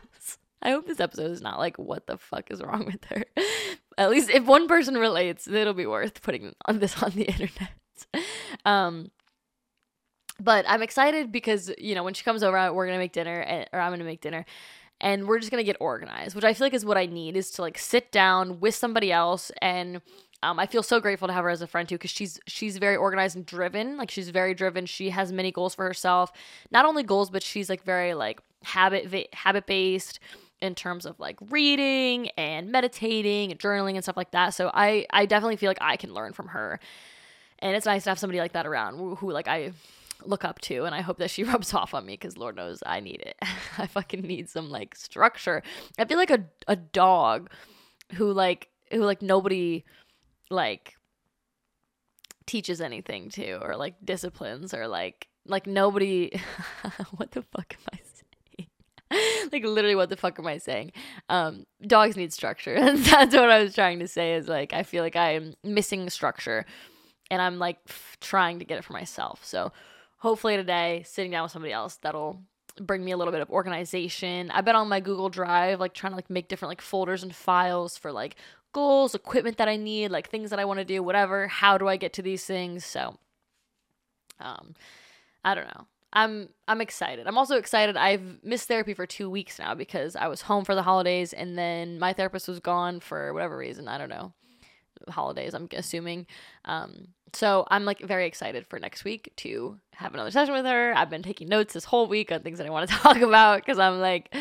I 0.61 0.71
hope 0.71 0.85
this 0.85 0.99
episode 0.99 1.31
is 1.31 1.41
not 1.41 1.59
like, 1.59 1.77
what 1.77 2.07
the 2.07 2.17
fuck 2.17 2.51
is 2.51 2.61
wrong 2.61 2.85
with 2.85 3.03
her? 3.05 3.25
At 3.97 4.09
least 4.11 4.29
if 4.29 4.45
one 4.45 4.67
person 4.67 4.95
relates, 4.95 5.47
it'll 5.47 5.73
be 5.73 5.85
worth 5.85 6.21
putting 6.21 6.53
on 6.65 6.79
this 6.79 7.01
on 7.01 7.11
the 7.11 7.23
internet. 7.31 7.69
um, 8.65 9.11
but 10.39 10.65
I'm 10.67 10.81
excited 10.81 11.31
because 11.31 11.71
you 11.77 11.95
know 11.95 12.03
when 12.03 12.13
she 12.13 12.23
comes 12.23 12.43
over, 12.43 12.73
we're 12.73 12.85
gonna 12.85 12.97
make 12.97 13.13
dinner, 13.13 13.43
eh, 13.47 13.65
or 13.73 13.79
I'm 13.79 13.91
gonna 13.91 14.03
make 14.03 14.21
dinner, 14.21 14.45
and 14.99 15.27
we're 15.27 15.39
just 15.39 15.51
gonna 15.51 15.63
get 15.63 15.77
organized, 15.79 16.35
which 16.35 16.43
I 16.43 16.53
feel 16.53 16.65
like 16.65 16.73
is 16.73 16.85
what 16.85 16.97
I 16.97 17.05
need 17.05 17.37
is 17.37 17.51
to 17.51 17.61
like 17.61 17.77
sit 17.77 18.11
down 18.11 18.59
with 18.59 18.75
somebody 18.75 19.11
else 19.11 19.51
and. 19.61 20.01
Um, 20.43 20.57
I 20.57 20.65
feel 20.65 20.81
so 20.81 20.99
grateful 20.99 21.27
to 21.27 21.35
have 21.35 21.43
her 21.43 21.51
as 21.51 21.61
a 21.61 21.67
friend 21.67 21.87
too 21.87 21.99
because 21.99 22.09
she's 22.09 22.39
she's 22.47 22.77
very 22.77 22.95
organized 22.95 23.35
and 23.35 23.45
driven. 23.45 23.95
Like 23.95 24.09
she's 24.09 24.29
very 24.29 24.55
driven. 24.55 24.87
She 24.87 25.11
has 25.11 25.31
many 25.31 25.51
goals 25.51 25.75
for 25.75 25.85
herself. 25.85 26.31
Not 26.71 26.83
only 26.83 27.03
goals, 27.03 27.29
but 27.29 27.43
she's 27.43 27.69
like 27.69 27.83
very 27.83 28.15
like 28.15 28.41
habit 28.63 29.31
habit 29.35 29.67
based 29.67 30.19
in 30.61 30.75
terms 30.75 31.05
of 31.05 31.19
like 31.19 31.37
reading 31.49 32.29
and 32.37 32.71
meditating 32.71 33.51
and 33.51 33.59
journaling 33.59 33.95
and 33.95 34.03
stuff 34.03 34.17
like 34.17 34.31
that. 34.31 34.53
So 34.53 34.71
I 34.73 35.05
I 35.11 35.25
definitely 35.25 35.57
feel 35.57 35.69
like 35.69 35.81
I 35.81 35.97
can 35.97 36.13
learn 36.13 36.33
from 36.33 36.49
her. 36.49 36.79
And 37.59 37.75
it's 37.75 37.85
nice 37.85 38.03
to 38.05 38.09
have 38.11 38.19
somebody 38.19 38.39
like 38.39 38.53
that 38.53 38.65
around 38.65 38.97
who, 38.97 39.15
who 39.15 39.31
like 39.31 39.47
I 39.47 39.73
look 40.23 40.45
up 40.45 40.59
to 40.61 40.85
and 40.85 40.93
I 40.93 41.01
hope 41.01 41.17
that 41.17 41.31
she 41.31 41.43
rubs 41.51 41.73
off 41.73 41.93
on 41.93 42.05
me 42.05 42.15
cuz 42.17 42.37
lord 42.37 42.55
knows 42.55 42.83
I 42.85 42.99
need 42.99 43.21
it. 43.21 43.37
I 43.77 43.87
fucking 43.87 44.21
need 44.21 44.49
some 44.49 44.69
like 44.69 44.95
structure. 44.95 45.63
I 45.97 46.05
feel 46.05 46.17
like 46.17 46.31
a 46.31 46.45
a 46.67 46.75
dog 46.75 47.49
who 48.13 48.31
like 48.31 48.69
who 48.91 49.03
like 49.03 49.21
nobody 49.21 49.83
like 50.49 50.95
teaches 52.45 52.81
anything 52.81 53.29
to 53.29 53.53
or 53.63 53.75
like 53.77 53.95
disciplines 54.03 54.73
or 54.73 54.87
like 54.87 55.27
like 55.45 55.65
nobody 55.65 56.31
what 57.15 57.31
the 57.31 57.41
fuck 57.41 57.73
am 57.73 57.85
I 57.93 57.97
saying? 57.97 58.10
like 59.51 59.63
literally 59.63 59.95
what 59.95 60.09
the 60.09 60.17
fuck 60.17 60.39
am 60.39 60.47
I 60.47 60.57
saying? 60.57 60.91
Um 61.29 61.65
dogs 61.85 62.17
need 62.17 62.33
structure. 62.33 62.73
And 62.75 62.97
that's 63.05 63.35
what 63.35 63.49
I 63.49 63.63
was 63.63 63.75
trying 63.75 63.99
to 63.99 64.07
say 64.07 64.33
is 64.35 64.47
like 64.47 64.73
I 64.73 64.83
feel 64.83 65.03
like 65.03 65.15
I 65.15 65.31
am 65.33 65.53
missing 65.63 66.09
structure 66.09 66.65
and 67.29 67.41
I'm 67.41 67.59
like 67.59 67.77
f- 67.87 68.17
trying 68.19 68.59
to 68.59 68.65
get 68.65 68.77
it 68.77 68.83
for 68.83 68.93
myself. 68.93 69.43
So 69.43 69.71
hopefully 70.17 70.55
today 70.57 71.03
sitting 71.05 71.31
down 71.31 71.43
with 71.43 71.51
somebody 71.51 71.73
else 71.73 71.97
that'll 71.97 72.41
bring 72.79 73.03
me 73.03 73.11
a 73.11 73.17
little 73.17 73.31
bit 73.31 73.41
of 73.41 73.49
organization. 73.49 74.49
I've 74.51 74.65
been 74.65 74.75
on 74.75 74.87
my 74.87 74.99
Google 74.99 75.29
Drive 75.29 75.79
like 75.79 75.93
trying 75.93 76.11
to 76.11 76.15
like 76.15 76.29
make 76.29 76.47
different 76.47 76.69
like 76.69 76.81
folders 76.81 77.23
and 77.23 77.35
files 77.35 77.97
for 77.97 78.11
like 78.11 78.35
goals, 78.73 79.15
equipment 79.15 79.57
that 79.57 79.67
I 79.67 79.75
need, 79.75 80.11
like 80.11 80.29
things 80.29 80.49
that 80.51 80.59
I 80.59 80.65
want 80.65 80.79
to 80.79 80.85
do, 80.85 81.03
whatever. 81.03 81.47
How 81.47 81.77
do 81.77 81.87
I 81.87 81.97
get 81.97 82.13
to 82.13 82.21
these 82.21 82.45
things? 82.45 82.85
So 82.85 83.17
um 84.39 84.75
I 85.43 85.55
don't 85.55 85.67
know. 85.67 85.85
I'm 86.13 86.49
I'm 86.67 86.81
excited. 86.81 87.27
I'm 87.27 87.37
also 87.37 87.57
excited. 87.57 87.95
I've 87.95 88.43
missed 88.43 88.67
therapy 88.67 88.93
for 88.93 89.05
2 89.05 89.29
weeks 89.29 89.59
now 89.59 89.75
because 89.75 90.15
I 90.15 90.27
was 90.27 90.41
home 90.41 90.65
for 90.65 90.75
the 90.75 90.83
holidays 90.83 91.33
and 91.33 91.57
then 91.57 91.99
my 91.99 92.13
therapist 92.13 92.47
was 92.47 92.59
gone 92.59 92.99
for 92.99 93.33
whatever 93.33 93.57
reason, 93.57 93.87
I 93.87 93.97
don't 93.97 94.09
know. 94.09 94.33
Holidays, 95.09 95.53
I'm 95.53 95.67
assuming. 95.73 96.27
Um 96.65 97.09
so 97.33 97.65
I'm 97.69 97.85
like 97.85 98.01
very 98.01 98.27
excited 98.27 98.67
for 98.67 98.77
next 98.77 99.05
week 99.05 99.31
to 99.37 99.79
have 99.95 100.13
another 100.13 100.31
session 100.31 100.53
with 100.53 100.65
her. 100.65 100.93
I've 100.95 101.09
been 101.09 101.23
taking 101.23 101.47
notes 101.47 101.73
this 101.73 101.85
whole 101.85 102.07
week 102.07 102.29
on 102.31 102.41
things 102.41 102.57
that 102.57 102.67
I 102.67 102.71
want 102.71 102.89
to 102.89 102.95
talk 102.97 103.17
about 103.17 103.61
because 103.61 103.79
I'm 103.79 103.99
like 103.99 104.35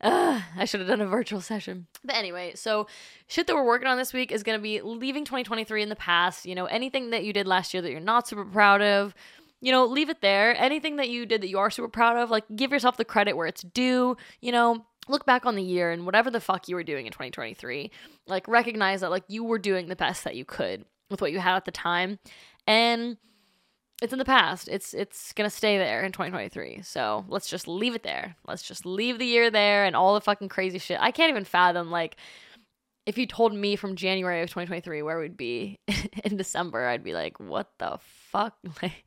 I 0.00 0.64
should 0.64 0.80
have 0.80 0.88
done 0.88 1.00
a 1.00 1.06
virtual 1.06 1.40
session. 1.40 1.86
But 2.04 2.14
anyway, 2.14 2.52
so 2.54 2.86
shit 3.26 3.46
that 3.46 3.56
we're 3.56 3.66
working 3.66 3.88
on 3.88 3.96
this 3.96 4.12
week 4.12 4.30
is 4.30 4.42
going 4.42 4.58
to 4.58 4.62
be 4.62 4.80
leaving 4.80 5.24
2023 5.24 5.82
in 5.82 5.88
the 5.88 5.96
past. 5.96 6.46
You 6.46 6.54
know, 6.54 6.66
anything 6.66 7.10
that 7.10 7.24
you 7.24 7.32
did 7.32 7.46
last 7.48 7.74
year 7.74 7.82
that 7.82 7.90
you're 7.90 8.00
not 8.00 8.28
super 8.28 8.44
proud 8.44 8.80
of, 8.80 9.14
you 9.60 9.72
know, 9.72 9.84
leave 9.84 10.08
it 10.08 10.20
there. 10.20 10.56
Anything 10.60 10.96
that 10.96 11.08
you 11.08 11.26
did 11.26 11.42
that 11.42 11.48
you 11.48 11.58
are 11.58 11.70
super 11.70 11.88
proud 11.88 12.16
of, 12.16 12.30
like 12.30 12.44
give 12.54 12.72
yourself 12.72 12.96
the 12.96 13.04
credit 13.04 13.36
where 13.36 13.46
it's 13.46 13.62
due. 13.62 14.16
You 14.40 14.52
know, 14.52 14.86
look 15.08 15.26
back 15.26 15.46
on 15.46 15.56
the 15.56 15.62
year 15.62 15.90
and 15.90 16.06
whatever 16.06 16.30
the 16.30 16.40
fuck 16.40 16.68
you 16.68 16.76
were 16.76 16.84
doing 16.84 17.06
in 17.06 17.12
2023, 17.12 17.90
like 18.26 18.46
recognize 18.46 19.00
that 19.00 19.10
like 19.10 19.24
you 19.28 19.44
were 19.44 19.58
doing 19.58 19.88
the 19.88 19.96
best 19.96 20.24
that 20.24 20.36
you 20.36 20.44
could 20.44 20.84
with 21.10 21.20
what 21.20 21.32
you 21.32 21.40
had 21.40 21.56
at 21.56 21.64
the 21.64 21.72
time. 21.72 22.18
And 22.66 23.16
it's 24.00 24.12
in 24.12 24.18
the 24.18 24.24
past. 24.24 24.68
It's 24.68 24.94
it's 24.94 25.32
gonna 25.32 25.50
stay 25.50 25.76
there 25.78 26.04
in 26.04 26.12
2023. 26.12 26.82
So 26.82 27.24
let's 27.28 27.48
just 27.48 27.66
leave 27.66 27.94
it 27.94 28.04
there. 28.04 28.36
Let's 28.46 28.62
just 28.62 28.86
leave 28.86 29.18
the 29.18 29.26
year 29.26 29.50
there 29.50 29.84
and 29.84 29.96
all 29.96 30.14
the 30.14 30.20
fucking 30.20 30.48
crazy 30.48 30.78
shit. 30.78 30.98
I 31.00 31.10
can't 31.10 31.30
even 31.30 31.44
fathom 31.44 31.90
like 31.90 32.16
if 33.06 33.16
you 33.16 33.26
told 33.26 33.54
me 33.54 33.74
from 33.74 33.96
January 33.96 34.42
of 34.42 34.50
2023 34.50 35.00
where 35.02 35.18
we'd 35.18 35.36
be 35.36 35.78
in 36.24 36.36
December, 36.36 36.86
I'd 36.86 37.02
be 37.02 37.14
like, 37.14 37.40
what 37.40 37.70
the 37.78 37.98
fuck? 38.30 38.54
Like 38.82 39.04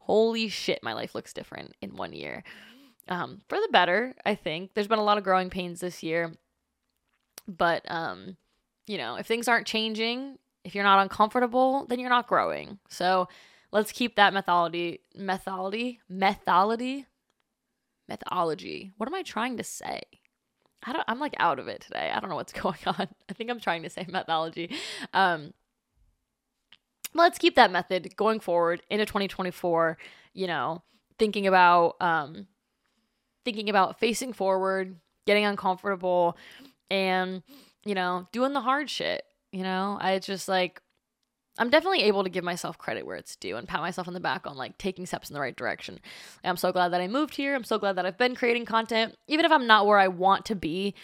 holy 0.00 0.48
shit, 0.48 0.82
my 0.82 0.92
life 0.92 1.14
looks 1.14 1.32
different 1.32 1.74
in 1.80 1.96
one 1.96 2.12
year. 2.12 2.44
Um, 3.08 3.40
for 3.48 3.56
the 3.56 3.68
better, 3.72 4.14
I 4.26 4.34
think. 4.34 4.74
There's 4.74 4.88
been 4.88 4.98
a 4.98 5.04
lot 5.04 5.18
of 5.18 5.24
growing 5.24 5.50
pains 5.50 5.80
this 5.80 6.02
year. 6.02 6.34
But 7.46 7.90
um, 7.90 8.36
you 8.86 8.98
know, 8.98 9.16
if 9.16 9.26
things 9.26 9.48
aren't 9.48 9.66
changing, 9.66 10.38
if 10.64 10.74
you're 10.74 10.84
not 10.84 11.00
uncomfortable, 11.00 11.86
then 11.86 11.98
you're 11.98 12.10
not 12.10 12.26
growing. 12.26 12.78
So 12.88 13.28
let's 13.72 13.92
keep 13.92 14.16
that 14.16 14.32
methodology 14.32 15.00
methodology 15.14 16.00
methodology 16.08 17.06
methodology 18.08 18.92
what 18.96 19.08
am 19.08 19.14
i 19.14 19.22
trying 19.22 19.56
to 19.56 19.64
say 19.64 20.00
i 20.84 20.92
don't 20.92 21.04
i'm 21.08 21.20
like 21.20 21.34
out 21.38 21.58
of 21.58 21.68
it 21.68 21.80
today 21.80 22.10
i 22.14 22.20
don't 22.20 22.30
know 22.30 22.36
what's 22.36 22.52
going 22.60 22.78
on 22.86 23.08
i 23.28 23.32
think 23.34 23.50
i'm 23.50 23.60
trying 23.60 23.82
to 23.82 23.90
say 23.90 24.06
methodology 24.08 24.74
um 25.12 25.52
let's 27.14 27.38
keep 27.38 27.54
that 27.54 27.70
method 27.70 28.14
going 28.16 28.40
forward 28.40 28.82
into 28.90 29.04
2024 29.04 29.96
you 30.34 30.46
know 30.46 30.82
thinking 31.18 31.46
about 31.46 31.96
um 32.00 32.46
thinking 33.44 33.68
about 33.68 33.98
facing 33.98 34.32
forward 34.32 34.96
getting 35.26 35.44
uncomfortable 35.44 36.36
and 36.90 37.42
you 37.84 37.94
know 37.94 38.26
doing 38.32 38.52
the 38.52 38.60
hard 38.60 38.88
shit 38.88 39.22
you 39.52 39.62
know 39.62 39.98
i 40.00 40.18
just 40.18 40.48
like 40.48 40.80
I'm 41.58 41.70
definitely 41.70 42.02
able 42.02 42.22
to 42.22 42.30
give 42.30 42.44
myself 42.44 42.78
credit 42.78 43.04
where 43.04 43.16
it's 43.16 43.36
due 43.36 43.56
and 43.56 43.66
pat 43.66 43.80
myself 43.80 44.06
on 44.06 44.14
the 44.14 44.20
back 44.20 44.46
on 44.46 44.56
like 44.56 44.78
taking 44.78 45.06
steps 45.06 45.28
in 45.28 45.34
the 45.34 45.40
right 45.40 45.56
direction. 45.56 45.98
I'm 46.44 46.56
so 46.56 46.72
glad 46.72 46.92
that 46.92 47.00
I 47.00 47.08
moved 47.08 47.34
here. 47.34 47.54
I'm 47.54 47.64
so 47.64 47.78
glad 47.78 47.96
that 47.96 48.06
I've 48.06 48.16
been 48.16 48.36
creating 48.36 48.64
content. 48.64 49.16
Even 49.26 49.44
if 49.44 49.50
I'm 49.52 49.66
not 49.66 49.86
where 49.86 49.98
I 49.98 50.08
want 50.08 50.44
to 50.46 50.54
be, 50.54 50.94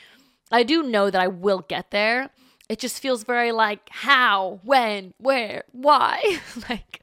I 0.53 0.63
do 0.63 0.85
know 0.85 1.11
that 1.11 1.21
I 1.21 1.27
will 1.27 1.65
get 1.69 1.91
there. 1.91 2.31
It 2.69 2.79
just 2.79 3.01
feels 3.01 3.25
very 3.25 3.53
like 3.53 3.89
how, 3.91 4.61
when, 4.65 5.13
where, 5.19 5.65
why? 5.73 6.41
like 6.69 7.03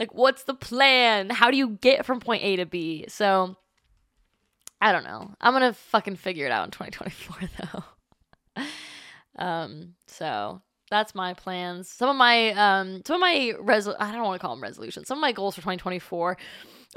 like 0.00 0.14
what's 0.14 0.44
the 0.44 0.54
plan? 0.54 1.30
How 1.30 1.50
do 1.50 1.56
you 1.56 1.78
get 1.80 2.06
from 2.06 2.20
point 2.20 2.42
A 2.42 2.56
to 2.56 2.66
B? 2.66 3.04
So 3.08 3.56
I 4.80 4.92
don't 4.92 5.04
know. 5.04 5.34
I'm 5.40 5.52
going 5.52 5.70
to 5.70 5.74
fucking 5.74 6.16
figure 6.16 6.46
it 6.46 6.52
out 6.52 6.64
in 6.64 6.70
2024 6.70 7.48
though. 8.56 8.64
um 9.38 9.94
so 10.06 10.60
that's 10.90 11.14
my 11.14 11.34
plans. 11.34 11.88
Some 11.88 12.08
of 12.08 12.16
my 12.16 12.50
um 12.50 13.02
some 13.06 13.16
of 13.16 13.20
my 13.20 13.52
resol 13.60 13.94
I 14.00 14.10
don't 14.10 14.24
want 14.24 14.40
to 14.40 14.44
call 14.44 14.56
them 14.56 14.62
resolutions. 14.62 15.06
Some 15.06 15.18
of 15.18 15.22
my 15.22 15.32
goals 15.32 15.54
for 15.54 15.60
2024 15.60 16.36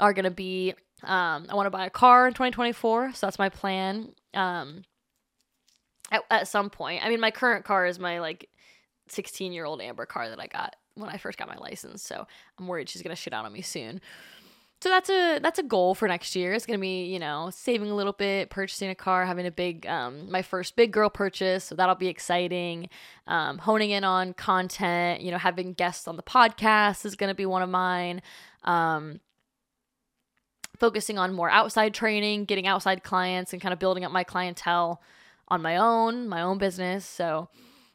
are 0.00 0.12
going 0.12 0.24
to 0.24 0.30
be 0.30 0.74
um 1.02 1.46
I 1.48 1.54
want 1.54 1.66
to 1.66 1.70
buy 1.70 1.86
a 1.86 1.90
car 1.90 2.26
in 2.26 2.32
2024, 2.32 3.12
so 3.12 3.26
that's 3.26 3.38
my 3.38 3.50
plan. 3.50 4.14
Um 4.32 4.82
at, 6.14 6.22
at 6.30 6.48
some 6.48 6.70
point. 6.70 7.04
I 7.04 7.08
mean, 7.08 7.20
my 7.20 7.30
current 7.30 7.64
car 7.64 7.86
is 7.86 7.98
my 7.98 8.20
like 8.20 8.48
16-year-old 9.10 9.80
Amber 9.80 10.06
car 10.06 10.28
that 10.28 10.40
I 10.40 10.46
got 10.46 10.76
when 10.94 11.10
I 11.10 11.16
first 11.16 11.38
got 11.38 11.48
my 11.48 11.56
license, 11.56 12.02
so 12.02 12.26
I'm 12.58 12.68
worried 12.68 12.88
she's 12.88 13.02
to 13.02 13.16
shit 13.16 13.32
out 13.32 13.44
on 13.44 13.52
me 13.52 13.62
soon 13.62 14.00
so 14.84 14.90
that's 14.90 15.08
a 15.08 15.38
that's 15.38 15.58
a 15.58 15.62
goal 15.62 15.94
for 15.94 16.06
next 16.06 16.36
year. 16.36 16.52
It's 16.52 16.66
gonna 16.66 16.78
be 16.78 17.06
you 17.06 17.18
know 17.18 17.48
saving 17.50 17.90
a 17.90 17.94
little 17.94 18.12
bit, 18.12 18.50
purchasing 18.50 18.90
a 18.90 18.94
car, 18.94 19.24
having 19.24 19.46
a 19.46 19.50
big 19.50 19.86
um, 19.86 20.30
my 20.30 20.42
first 20.42 20.76
big 20.76 20.92
girl 20.92 21.08
purchase. 21.08 21.64
So 21.64 21.74
that'll 21.74 21.94
be 21.94 22.08
exciting. 22.08 22.90
Um, 23.26 23.56
honing 23.56 23.92
in 23.92 24.04
on 24.04 24.34
content, 24.34 25.22
you 25.22 25.30
know, 25.30 25.38
having 25.38 25.72
guests 25.72 26.06
on 26.06 26.16
the 26.16 26.22
podcast 26.22 27.06
is 27.06 27.16
gonna 27.16 27.34
be 27.34 27.46
one 27.46 27.62
of 27.62 27.70
mine. 27.70 28.20
Um, 28.64 29.20
focusing 30.76 31.16
on 31.16 31.32
more 31.32 31.48
outside 31.48 31.94
training, 31.94 32.44
getting 32.44 32.66
outside 32.66 33.02
clients, 33.02 33.54
and 33.54 33.62
kind 33.62 33.72
of 33.72 33.78
building 33.78 34.04
up 34.04 34.12
my 34.12 34.22
clientele 34.22 35.00
on 35.48 35.62
my 35.62 35.76
own, 35.76 36.28
my 36.28 36.42
own 36.42 36.58
business. 36.58 37.04
So 37.04 37.48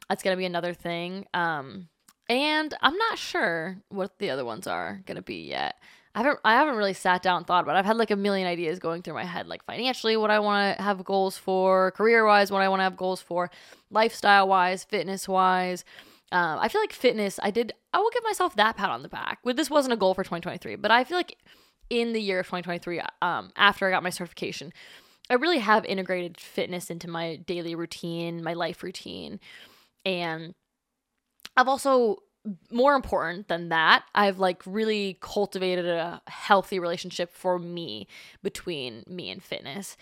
that's 0.08 0.22
gonna 0.22 0.36
be 0.36 0.44
another 0.44 0.74
thing. 0.74 1.26
Um, 1.34 1.88
and 2.28 2.74
I'm 2.80 2.96
not 2.96 3.18
sure 3.18 3.78
what 3.88 4.18
the 4.18 4.30
other 4.30 4.44
ones 4.44 4.66
are 4.66 5.02
gonna 5.06 5.22
be 5.22 5.48
yet. 5.48 5.76
I 6.14 6.18
haven't 6.22 6.40
I 6.44 6.54
haven't 6.54 6.76
really 6.76 6.94
sat 6.94 7.22
down 7.22 7.38
and 7.38 7.46
thought 7.46 7.62
about 7.62 7.76
it. 7.76 7.78
I've 7.78 7.86
had 7.86 7.96
like 7.96 8.10
a 8.10 8.16
million 8.16 8.48
ideas 8.48 8.78
going 8.78 9.02
through 9.02 9.14
my 9.14 9.24
head, 9.24 9.46
like 9.46 9.64
financially, 9.64 10.16
what 10.16 10.30
I 10.30 10.40
want 10.40 10.76
to 10.76 10.82
have 10.82 11.04
goals 11.04 11.36
for, 11.36 11.92
career 11.92 12.26
wise, 12.26 12.50
what 12.50 12.62
I 12.62 12.68
want 12.68 12.80
to 12.80 12.84
have 12.84 12.96
goals 12.96 13.20
for, 13.20 13.50
lifestyle 13.90 14.48
wise, 14.48 14.82
fitness 14.82 15.28
wise. 15.28 15.84
Um, 16.32 16.58
I 16.60 16.68
feel 16.68 16.80
like 16.80 16.92
fitness, 16.92 17.40
I 17.42 17.50
did, 17.50 17.72
I 17.92 17.98
will 17.98 18.10
give 18.10 18.22
myself 18.22 18.54
that 18.56 18.76
pat 18.76 18.90
on 18.90 19.02
the 19.02 19.08
back. 19.08 19.40
This 19.44 19.68
wasn't 19.68 19.94
a 19.94 19.96
goal 19.96 20.14
for 20.14 20.22
2023, 20.22 20.76
but 20.76 20.90
I 20.90 21.02
feel 21.02 21.16
like 21.16 21.36
in 21.88 22.12
the 22.12 22.20
year 22.20 22.40
of 22.40 22.46
2023, 22.46 23.00
um, 23.20 23.50
after 23.56 23.86
I 23.86 23.90
got 23.90 24.04
my 24.04 24.10
certification, 24.10 24.72
I 25.30 25.34
really 25.34 25.60
have 25.60 25.84
integrated 25.84 26.38
fitness 26.38 26.90
into 26.90 27.08
my 27.08 27.36
daily 27.36 27.74
routine, 27.74 28.42
my 28.42 28.54
life 28.54 28.82
routine. 28.82 29.38
And 30.04 30.54
I've 31.56 31.68
also 31.68 32.18
more 32.70 32.94
important 32.94 33.48
than 33.48 33.68
that, 33.68 34.04
I've 34.14 34.38
like 34.38 34.62
really 34.64 35.18
cultivated 35.20 35.86
a 35.86 36.22
healthy 36.26 36.78
relationship 36.78 37.32
for 37.32 37.58
me 37.58 38.08
between 38.42 39.04
me 39.06 39.30
and 39.30 39.42
fitness 39.42 39.96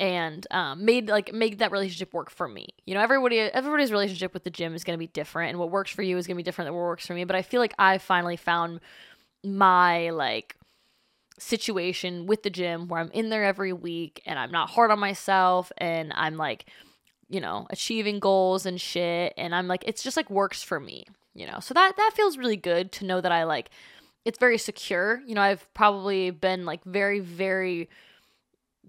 and 0.00 0.46
um, 0.50 0.84
made 0.84 1.08
like 1.08 1.32
make 1.32 1.58
that 1.58 1.70
relationship 1.70 2.14
work 2.14 2.30
for 2.30 2.48
me. 2.48 2.68
You 2.86 2.94
know, 2.94 3.00
everybody 3.00 3.40
everybody's 3.40 3.92
relationship 3.92 4.32
with 4.32 4.44
the 4.44 4.50
gym 4.50 4.74
is 4.74 4.84
going 4.84 4.96
to 4.96 4.98
be 4.98 5.06
different 5.06 5.50
and 5.50 5.58
what 5.58 5.70
works 5.70 5.90
for 5.90 6.02
you 6.02 6.16
is 6.16 6.26
going 6.26 6.36
to 6.36 6.38
be 6.38 6.42
different 6.42 6.66
than 6.66 6.74
what 6.74 6.82
works 6.82 7.06
for 7.06 7.14
me, 7.14 7.24
but 7.24 7.36
I 7.36 7.42
feel 7.42 7.60
like 7.60 7.74
I 7.78 7.98
finally 7.98 8.36
found 8.36 8.80
my 9.44 10.10
like 10.10 10.56
situation 11.38 12.26
with 12.26 12.42
the 12.42 12.50
gym 12.50 12.88
where 12.88 13.00
I'm 13.00 13.10
in 13.12 13.30
there 13.30 13.44
every 13.44 13.72
week 13.72 14.22
and 14.26 14.38
I'm 14.38 14.52
not 14.52 14.70
hard 14.70 14.90
on 14.90 14.98
myself 14.98 15.72
and 15.78 16.12
I'm 16.14 16.36
like 16.36 16.66
you 17.28 17.40
know, 17.40 17.66
achieving 17.70 18.20
goals 18.20 18.66
and 18.66 18.78
shit 18.78 19.32
and 19.38 19.54
I'm 19.54 19.66
like 19.66 19.84
it's 19.86 20.02
just 20.02 20.16
like 20.16 20.28
works 20.30 20.62
for 20.62 20.78
me 20.78 21.06
you 21.34 21.46
know? 21.46 21.60
So 21.60 21.74
that 21.74 21.96
that 21.96 22.12
feels 22.14 22.36
really 22.36 22.56
good 22.56 22.92
to 22.92 23.06
know 23.06 23.20
that 23.20 23.32
i 23.32 23.44
like 23.44 23.70
it's 24.24 24.38
very 24.38 24.58
secure. 24.58 25.20
You 25.26 25.34
know 25.34 25.40
i've 25.40 25.72
probably 25.74 26.30
been 26.30 26.64
like 26.64 26.84
very 26.84 27.20
very 27.20 27.88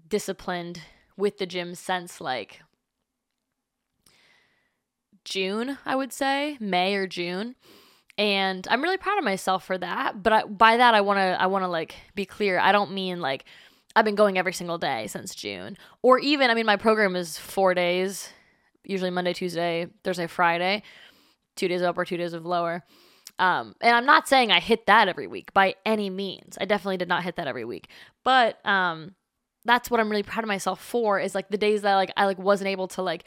disciplined 0.08 0.80
with 1.16 1.38
the 1.38 1.46
gym 1.46 1.74
since 1.74 2.20
like 2.20 2.60
june 5.24 5.78
i 5.86 5.96
would 5.96 6.12
say 6.12 6.58
may 6.60 6.94
or 6.94 7.06
june 7.06 7.54
and 8.16 8.66
i'm 8.70 8.82
really 8.82 8.96
proud 8.96 9.18
of 9.18 9.24
myself 9.24 9.64
for 9.64 9.76
that 9.76 10.22
but 10.22 10.32
I, 10.32 10.44
by 10.44 10.76
that 10.76 10.94
i 10.94 11.00
want 11.00 11.18
to 11.18 11.40
i 11.40 11.46
want 11.46 11.64
to 11.64 11.68
like 11.68 11.94
be 12.14 12.24
clear 12.24 12.58
i 12.58 12.72
don't 12.72 12.92
mean 12.92 13.20
like 13.20 13.44
i've 13.96 14.04
been 14.04 14.14
going 14.14 14.38
every 14.38 14.52
single 14.52 14.78
day 14.78 15.06
since 15.08 15.34
june 15.34 15.76
or 16.02 16.18
even 16.18 16.50
i 16.50 16.54
mean 16.54 16.66
my 16.66 16.76
program 16.76 17.16
is 17.16 17.38
four 17.38 17.74
days 17.74 18.30
usually 18.84 19.10
Monday, 19.10 19.32
Tuesday, 19.32 19.88
Thursday, 20.02 20.26
Friday, 20.26 20.82
two 21.56 21.68
days 21.68 21.82
up 21.82 21.98
or 21.98 22.04
two 22.04 22.16
days 22.16 22.32
of 22.32 22.46
lower. 22.46 22.84
Um, 23.38 23.74
and 23.80 23.96
I'm 23.96 24.06
not 24.06 24.28
saying 24.28 24.52
I 24.52 24.60
hit 24.60 24.86
that 24.86 25.08
every 25.08 25.26
week 25.26 25.52
by 25.52 25.74
any 25.84 26.08
means. 26.10 26.56
I 26.60 26.66
definitely 26.66 26.98
did 26.98 27.08
not 27.08 27.24
hit 27.24 27.36
that 27.36 27.48
every 27.48 27.64
week. 27.64 27.88
But 28.22 28.64
um, 28.64 29.14
that's 29.64 29.90
what 29.90 29.98
I'm 29.98 30.08
really 30.08 30.22
proud 30.22 30.44
of 30.44 30.48
myself 30.48 30.80
for 30.80 31.18
is 31.18 31.34
like 31.34 31.48
the 31.48 31.58
days 31.58 31.82
that 31.82 31.94
like 31.96 32.12
I 32.16 32.26
like 32.26 32.38
wasn't 32.38 32.68
able 32.68 32.88
to 32.88 33.02
like 33.02 33.24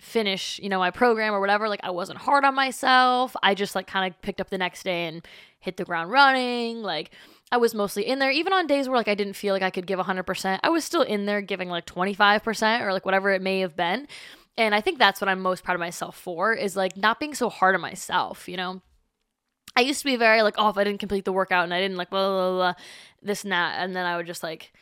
finish, 0.00 0.58
you 0.62 0.68
know, 0.68 0.78
my 0.78 0.90
program 0.90 1.34
or 1.34 1.40
whatever, 1.40 1.68
like 1.68 1.80
I 1.82 1.90
wasn't 1.90 2.18
hard 2.18 2.44
on 2.44 2.54
myself. 2.54 3.36
I 3.42 3.54
just 3.54 3.74
like 3.74 3.86
kind 3.86 4.12
of 4.12 4.20
picked 4.22 4.40
up 4.40 4.50
the 4.50 4.58
next 4.58 4.82
day 4.82 5.06
and 5.06 5.26
hit 5.60 5.76
the 5.76 5.84
ground 5.84 6.10
running. 6.10 6.82
Like 6.82 7.10
I 7.52 7.58
was 7.58 7.74
mostly 7.74 8.06
in 8.06 8.18
there 8.18 8.30
even 8.30 8.52
on 8.52 8.66
days 8.66 8.88
where 8.88 8.96
like 8.96 9.08
I 9.08 9.14
didn't 9.14 9.34
feel 9.34 9.54
like 9.54 9.62
I 9.62 9.70
could 9.70 9.86
give 9.86 9.98
100%. 9.98 10.60
I 10.62 10.68
was 10.70 10.84
still 10.84 11.02
in 11.02 11.26
there 11.26 11.40
giving 11.40 11.68
like 11.68 11.86
25% 11.86 12.80
or 12.82 12.92
like 12.92 13.04
whatever 13.04 13.30
it 13.30 13.42
may 13.42 13.60
have 13.60 13.76
been. 13.76 14.08
And 14.56 14.74
I 14.74 14.80
think 14.80 14.98
that's 14.98 15.20
what 15.20 15.28
I'm 15.28 15.40
most 15.40 15.64
proud 15.64 15.74
of 15.74 15.80
myself 15.80 16.16
for 16.16 16.52
is 16.52 16.76
like 16.76 16.96
not 16.96 17.20
being 17.20 17.34
so 17.34 17.48
hard 17.48 17.74
on 17.74 17.80
myself, 17.80 18.48
you 18.48 18.56
know. 18.56 18.82
I 19.76 19.82
used 19.82 20.00
to 20.00 20.04
be 20.04 20.16
very 20.16 20.42
like, 20.42 20.56
oh, 20.58 20.68
if 20.68 20.76
I 20.76 20.84
didn't 20.84 20.98
complete 20.98 21.24
the 21.24 21.32
workout 21.32 21.64
and 21.64 21.72
I 21.72 21.80
didn't 21.80 21.96
like 21.96 22.10
blah, 22.10 22.28
blah, 22.28 22.50
blah, 22.50 22.56
blah 22.56 22.74
this 23.22 23.44
and 23.44 23.52
that, 23.52 23.82
and 23.82 23.94
then 23.94 24.04
I 24.04 24.16
would 24.16 24.26
just 24.26 24.42
like 24.42 24.72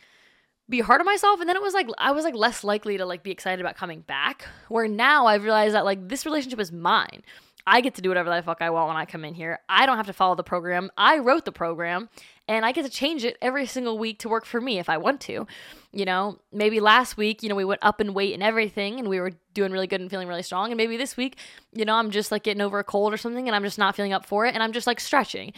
be 0.69 0.81
hard 0.81 1.01
on 1.01 1.07
myself 1.07 1.41
and 1.41 1.49
then 1.49 1.57
it 1.57 1.63
was 1.63 1.75
like 1.75 1.89
i 1.99 2.11
was 2.11 2.25
like 2.25 2.35
less 2.35 2.63
likely 2.63 2.99
to 2.99 3.07
like 3.07 3.23
be 3.23 3.31
excited 3.31 3.61
about 3.61 3.77
coming 3.77 4.01
back 4.01 4.47
where 4.69 4.89
now 4.89 5.27
i've 5.27 5.45
realized 5.45 5.75
that 5.75 5.85
like 5.85 6.09
this 6.09 6.27
relationship 6.27 6.61
is 6.61 6.73
mine. 6.73 7.23
I 7.71 7.83
get 7.83 7.97
to 7.97 8.03
do 8.03 8.09
whatever 8.09 8.35
the 8.35 8.43
fuck 8.43 8.63
i 8.63 8.71
want 8.71 8.89
when 8.89 8.97
i 8.97 9.05
come 9.05 9.25
in 9.25 9.35
here. 9.35 9.59
I 9.69 9.85
don't 9.85 9.99
have 9.99 10.07
to 10.07 10.15
follow 10.15 10.35
the 10.35 10.43
program. 10.43 10.91
I 10.97 11.19
wrote 11.19 11.45
the 11.45 11.53
program 11.53 12.09
and 12.47 12.65
i 12.65 12.73
get 12.73 12.85
to 12.85 12.91
change 12.91 13.25
it 13.25 13.37
every 13.43 13.67
single 13.67 13.99
week 13.99 14.19
to 14.21 14.29
work 14.29 14.47
for 14.47 14.61
me 14.61 14.79
if 14.79 14.89
i 14.89 14.97
want 14.97 15.21
to 15.23 15.47
you 15.91 16.05
know? 16.05 16.39
Maybe 16.53 16.81
last 16.81 17.17
week 17.17 17.43
you 17.43 17.49
know 17.49 17.55
we 17.55 17.65
went 17.65 17.83
up 17.83 18.01
in 18.01 18.15
weight 18.15 18.35
and 18.35 18.43
everything 18.43 18.99
and 18.99 19.09
we 19.09 19.21
were 19.21 19.33
doing 19.55 19.73
really 19.73 19.87
good 19.87 20.01
and 20.01 20.11
feeling 20.11 20.29
really 20.29 20.43
strong 20.43 20.71
and 20.71 20.77
maybe 20.77 20.97
this 20.97 21.17
week 21.17 21.39
you 21.73 21.85
know 21.85 21.95
i'm 21.95 22.11
just 22.11 22.31
like 22.31 22.43
getting 22.43 22.63
over 22.63 22.79
a 22.79 22.85
cold 22.85 23.13
or 23.13 23.17
something 23.17 23.49
and 23.49 23.57
i'm 23.57 23.65
just 23.65 23.79
not 23.79 23.97
feeling 23.97 24.13
up 24.13 24.25
for 24.25 24.47
it 24.47 24.55
and 24.55 24.63
i'm 24.63 24.73
just 24.73 24.87
like 24.87 25.01
stretching. 25.01 25.53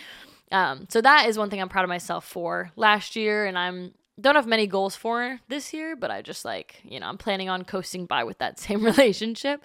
Um, 0.52 0.86
so 0.88 1.00
that 1.00 1.28
is 1.28 1.38
one 1.38 1.50
thing 1.50 1.60
I'm 1.60 1.68
proud 1.68 1.84
of 1.84 1.88
myself 1.88 2.24
for. 2.24 2.72
Last 2.76 3.16
year, 3.16 3.46
and 3.46 3.56
I'm 3.56 3.92
don't 4.20 4.34
have 4.34 4.46
many 4.46 4.66
goals 4.66 4.96
for 4.96 5.40
this 5.48 5.72
year, 5.72 5.96
but 5.96 6.10
I 6.10 6.22
just 6.22 6.44
like, 6.44 6.80
you 6.84 7.00
know, 7.00 7.06
I'm 7.06 7.18
planning 7.18 7.48
on 7.48 7.64
coasting 7.64 8.06
by 8.06 8.24
with 8.24 8.38
that 8.38 8.58
same 8.66 8.84
relationship. 8.84 9.62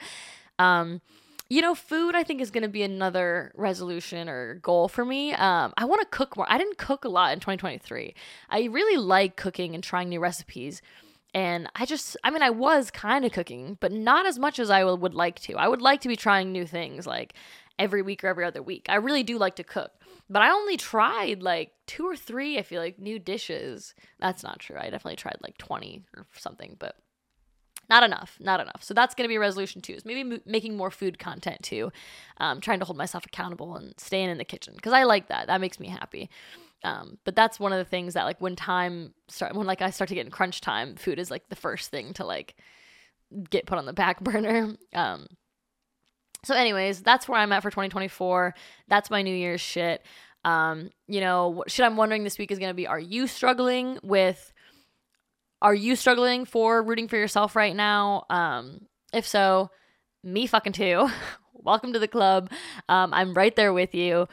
Um, 0.60 1.02
you 1.48 1.62
know, 1.62 1.76
food 1.76 2.15
I 2.15 2.24
think 2.24 2.41
is 2.41 2.50
going 2.50 2.63
to 2.63 2.70
be 2.70 2.82
another 2.82 3.52
resolution 3.56 4.28
or 4.28 4.56
goal 4.56 4.88
for 4.88 5.06
me. 5.06 5.34
Um, 5.34 5.74
I 5.78 5.86
want 5.86 6.02
to 6.02 6.08
cook 6.08 6.36
more. 6.38 6.48
I 6.50 6.58
didn't 6.58 6.78
cook 6.78 7.06
a 7.06 7.10
lot 7.10 7.34
in 7.34 7.39
2023. 7.39 8.15
I 8.50 8.63
really 8.63 8.98
like 8.98 9.36
cooking 9.36 9.76
and 9.76 9.84
trying 9.84 10.10
new 10.10 10.20
recipes. 10.20 10.82
And 11.36 11.70
I 11.76 11.86
just, 11.86 12.18
I 12.24 12.30
mean, 12.32 12.41
I 12.41 12.50
was 12.50 12.89
kind 12.89 13.26
of 13.26 13.32
cooking, 13.34 13.78
but 13.82 13.91
not 13.91 14.26
as 14.26 14.39
much 14.39 14.58
as 14.58 14.70
I 14.70 14.86
would 14.86 15.13
like 15.13 15.39
to. 15.41 15.56
I 15.56 15.68
would 15.68 15.82
like 15.82 16.02
to 16.02 16.08
be 16.08 16.15
trying 16.15 16.52
new 16.52 16.65
things 16.65 17.06
like 17.06 17.34
every 17.78 18.02
week 18.02 18.24
or 18.24 18.28
every 18.28 18.46
other 18.46 18.62
week. 18.62 18.86
I 18.90 18.96
really 18.96 19.24
do 19.24 19.38
like 19.38 19.56
to 19.58 19.64
cook. 19.64 19.92
But 20.30 20.42
I 20.42 20.50
only 20.50 20.78
tried 20.78 21.44
like 21.44 21.72
two 21.86 22.08
or 22.08 22.16
three, 22.16 22.58
I 22.58 22.64
feel 22.64 22.82
like, 22.82 22.98
new 22.98 23.20
dishes. 23.20 23.94
That's 24.20 24.44
not 24.44 24.60
true. 24.60 24.78
I 24.78 24.84
definitely 24.90 25.18
tried 25.18 25.38
like 25.42 25.58
20 25.58 26.04
or 26.18 26.26
something, 26.36 26.76
but 26.80 26.96
not 27.90 28.04
enough. 28.04 28.38
Not 28.40 28.60
enough. 28.60 28.84
So 28.84 28.94
that's 28.94 29.14
going 29.14 29.26
to 29.26 29.32
be 29.32 29.38
resolution 29.38 29.82
two 29.82 29.94
is 29.94 30.06
maybe 30.06 30.22
m- 30.22 30.42
making 30.46 30.76
more 30.76 30.90
food 30.90 31.20
content 31.20 31.62
too. 31.62 31.92
Um, 32.38 32.60
trying 32.60 32.80
to 32.80 32.86
hold 32.86 32.98
myself 32.98 33.26
accountable 33.26 33.76
and 33.76 33.94
staying 34.00 34.30
in 34.30 34.38
the 34.38 34.46
kitchen 34.46 34.74
because 34.76 34.94
I 34.94 35.04
like 35.04 35.28
that. 35.28 35.48
That 35.48 35.62
makes 35.62 35.80
me 35.80 35.88
happy. 35.88 36.30
Um, 36.84 37.18
but 37.24 37.36
that's 37.36 37.60
one 37.60 37.74
of 37.74 37.80
the 37.80 37.86
things 37.86 38.14
that 38.14 38.24
like 38.24 38.42
when 38.42 38.56
time 38.56 39.14
start 39.28 39.56
when 39.56 39.68
like 39.68 39.82
I 39.82 39.90
start 39.90 40.08
to 40.10 40.16
get 40.16 40.26
in 40.26 40.32
crunch 40.32 40.62
time, 40.62 40.96
food 40.96 41.20
is 41.20 41.32
like 41.32 41.50
the 41.50 41.56
first 41.56 41.92
thing 41.92 42.14
to 42.14 42.26
like 42.26 42.56
get 43.50 43.66
put 43.66 43.78
on 43.78 43.86
the 43.86 43.94
back 43.94 44.20
burner. 44.24 44.76
Um, 44.94 45.28
so, 46.43 46.56
anyways, 46.56 47.02
that's 47.02 47.28
where 47.28 47.39
I'm 47.39 47.52
at 47.52 47.62
for 47.62 47.69
2024. 47.69 48.54
That's 48.88 49.10
my 49.10 49.21
New 49.21 49.36
Year's 49.36 49.62
shit. 49.62 50.04
Um, 50.43 50.89
you 51.08 51.21
know, 51.21 51.63
shit 51.67 51.86
I'm 51.86 51.98
wondering 51.98 52.24
this 52.24 52.38
week 52.38 52.52
is 52.52 52.60
going 52.60 52.69
to 52.69 52.76
be 52.76 52.88
are 52.88 53.00
you 53.00 53.28
struggling 53.28 53.98
with, 54.04 54.54
are 55.62 55.74
you 55.74 55.95
struggling 55.95 56.45
for 56.45 56.84
rooting 56.84 57.08
for 57.08 57.17
yourself 57.17 57.56
right 57.56 57.76
now? 57.76 58.26
Um, 58.30 58.82
if 59.12 59.28
so, 59.28 59.71
me 60.24 60.45
fucking 60.45 60.74
too. 60.74 61.10
Welcome 61.54 61.93
to 61.93 62.00
the 62.00 62.08
club. 62.08 62.52
Um, 62.88 63.12
I'm 63.13 63.34
right 63.34 63.56
there 63.56 63.74
with 63.74 63.95
you. 63.95 64.28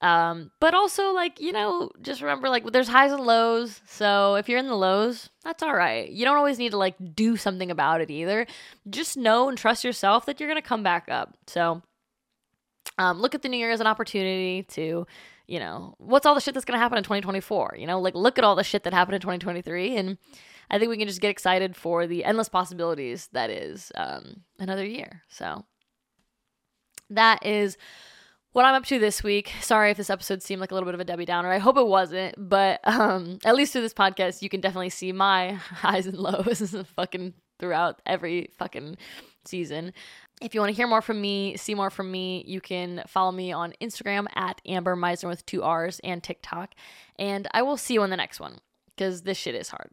Um, 0.00 0.52
but 0.60 0.74
also 0.74 1.12
like, 1.12 1.40
you 1.40 1.52
know, 1.52 1.90
just 2.02 2.20
remember 2.20 2.48
like 2.48 2.64
there's 2.70 2.88
highs 2.88 3.10
and 3.10 3.24
lows. 3.24 3.80
So 3.86 4.36
if 4.36 4.48
you're 4.48 4.58
in 4.58 4.68
the 4.68 4.76
lows, 4.76 5.30
that's 5.42 5.62
all 5.62 5.74
right. 5.74 6.08
You 6.08 6.24
don't 6.24 6.36
always 6.36 6.58
need 6.58 6.70
to 6.70 6.76
like 6.76 6.94
do 7.14 7.36
something 7.36 7.70
about 7.70 8.00
it 8.00 8.10
either. 8.10 8.46
Just 8.88 9.16
know 9.16 9.48
and 9.48 9.58
trust 9.58 9.84
yourself 9.84 10.26
that 10.26 10.38
you're 10.38 10.48
going 10.48 10.60
to 10.60 10.68
come 10.68 10.84
back 10.84 11.08
up. 11.08 11.36
So 11.48 11.82
um, 12.96 13.18
look 13.18 13.34
at 13.34 13.42
the 13.42 13.48
new 13.48 13.56
year 13.56 13.72
as 13.72 13.80
an 13.80 13.86
opportunity 13.88 14.62
to, 14.74 15.06
you 15.48 15.58
know, 15.58 15.94
what's 15.98 16.26
all 16.26 16.34
the 16.34 16.40
shit 16.40 16.54
that's 16.54 16.64
going 16.64 16.76
to 16.78 16.82
happen 16.82 16.98
in 16.98 17.04
2024? 17.04 17.76
You 17.78 17.86
know, 17.86 18.00
like 18.00 18.14
look 18.14 18.38
at 18.38 18.44
all 18.44 18.54
the 18.54 18.64
shit 18.64 18.84
that 18.84 18.92
happened 18.92 19.16
in 19.16 19.20
2023 19.20 19.96
and 19.96 20.18
I 20.70 20.78
think 20.78 20.90
we 20.90 20.98
can 20.98 21.08
just 21.08 21.20
get 21.20 21.30
excited 21.30 21.74
for 21.74 22.06
the 22.06 22.24
endless 22.24 22.48
possibilities 22.48 23.28
that 23.32 23.50
is 23.50 23.90
um, 23.94 24.42
another 24.58 24.84
year. 24.84 25.22
So 25.28 25.64
that 27.10 27.44
is 27.44 27.78
what 28.58 28.64
I'm 28.64 28.74
up 28.74 28.86
to 28.86 28.98
this 28.98 29.22
week. 29.22 29.52
Sorry 29.60 29.92
if 29.92 29.96
this 29.96 30.10
episode 30.10 30.42
seemed 30.42 30.60
like 30.60 30.72
a 30.72 30.74
little 30.74 30.84
bit 30.84 30.94
of 30.94 30.98
a 30.98 31.04
Debbie 31.04 31.24
Downer. 31.24 31.48
I 31.48 31.58
hope 31.58 31.76
it 31.76 31.86
wasn't, 31.86 32.34
but 32.36 32.80
um, 32.82 33.38
at 33.44 33.54
least 33.54 33.72
through 33.72 33.82
this 33.82 33.94
podcast, 33.94 34.42
you 34.42 34.48
can 34.48 34.60
definitely 34.60 34.90
see 34.90 35.12
my 35.12 35.52
highs 35.52 36.08
and 36.08 36.18
lows 36.18 36.74
fucking 36.96 37.34
throughout 37.60 38.02
every 38.04 38.50
fucking 38.58 38.96
season. 39.44 39.92
If 40.42 40.54
you 40.54 40.60
want 40.60 40.72
to 40.72 40.76
hear 40.76 40.88
more 40.88 41.02
from 41.02 41.20
me, 41.20 41.56
see 41.56 41.76
more 41.76 41.88
from 41.88 42.10
me, 42.10 42.42
you 42.48 42.60
can 42.60 43.04
follow 43.06 43.30
me 43.30 43.52
on 43.52 43.74
Instagram 43.80 44.26
at 44.34 44.60
Amber 44.66 44.96
Meisner 44.96 45.28
with 45.28 45.46
two 45.46 45.62
R's 45.62 46.00
and 46.02 46.20
TikTok. 46.20 46.74
And 47.16 47.46
I 47.54 47.62
will 47.62 47.76
see 47.76 47.94
you 47.94 48.02
on 48.02 48.10
the 48.10 48.16
next 48.16 48.40
one 48.40 48.58
because 48.96 49.22
this 49.22 49.38
shit 49.38 49.54
is 49.54 49.68
hard. 49.68 49.90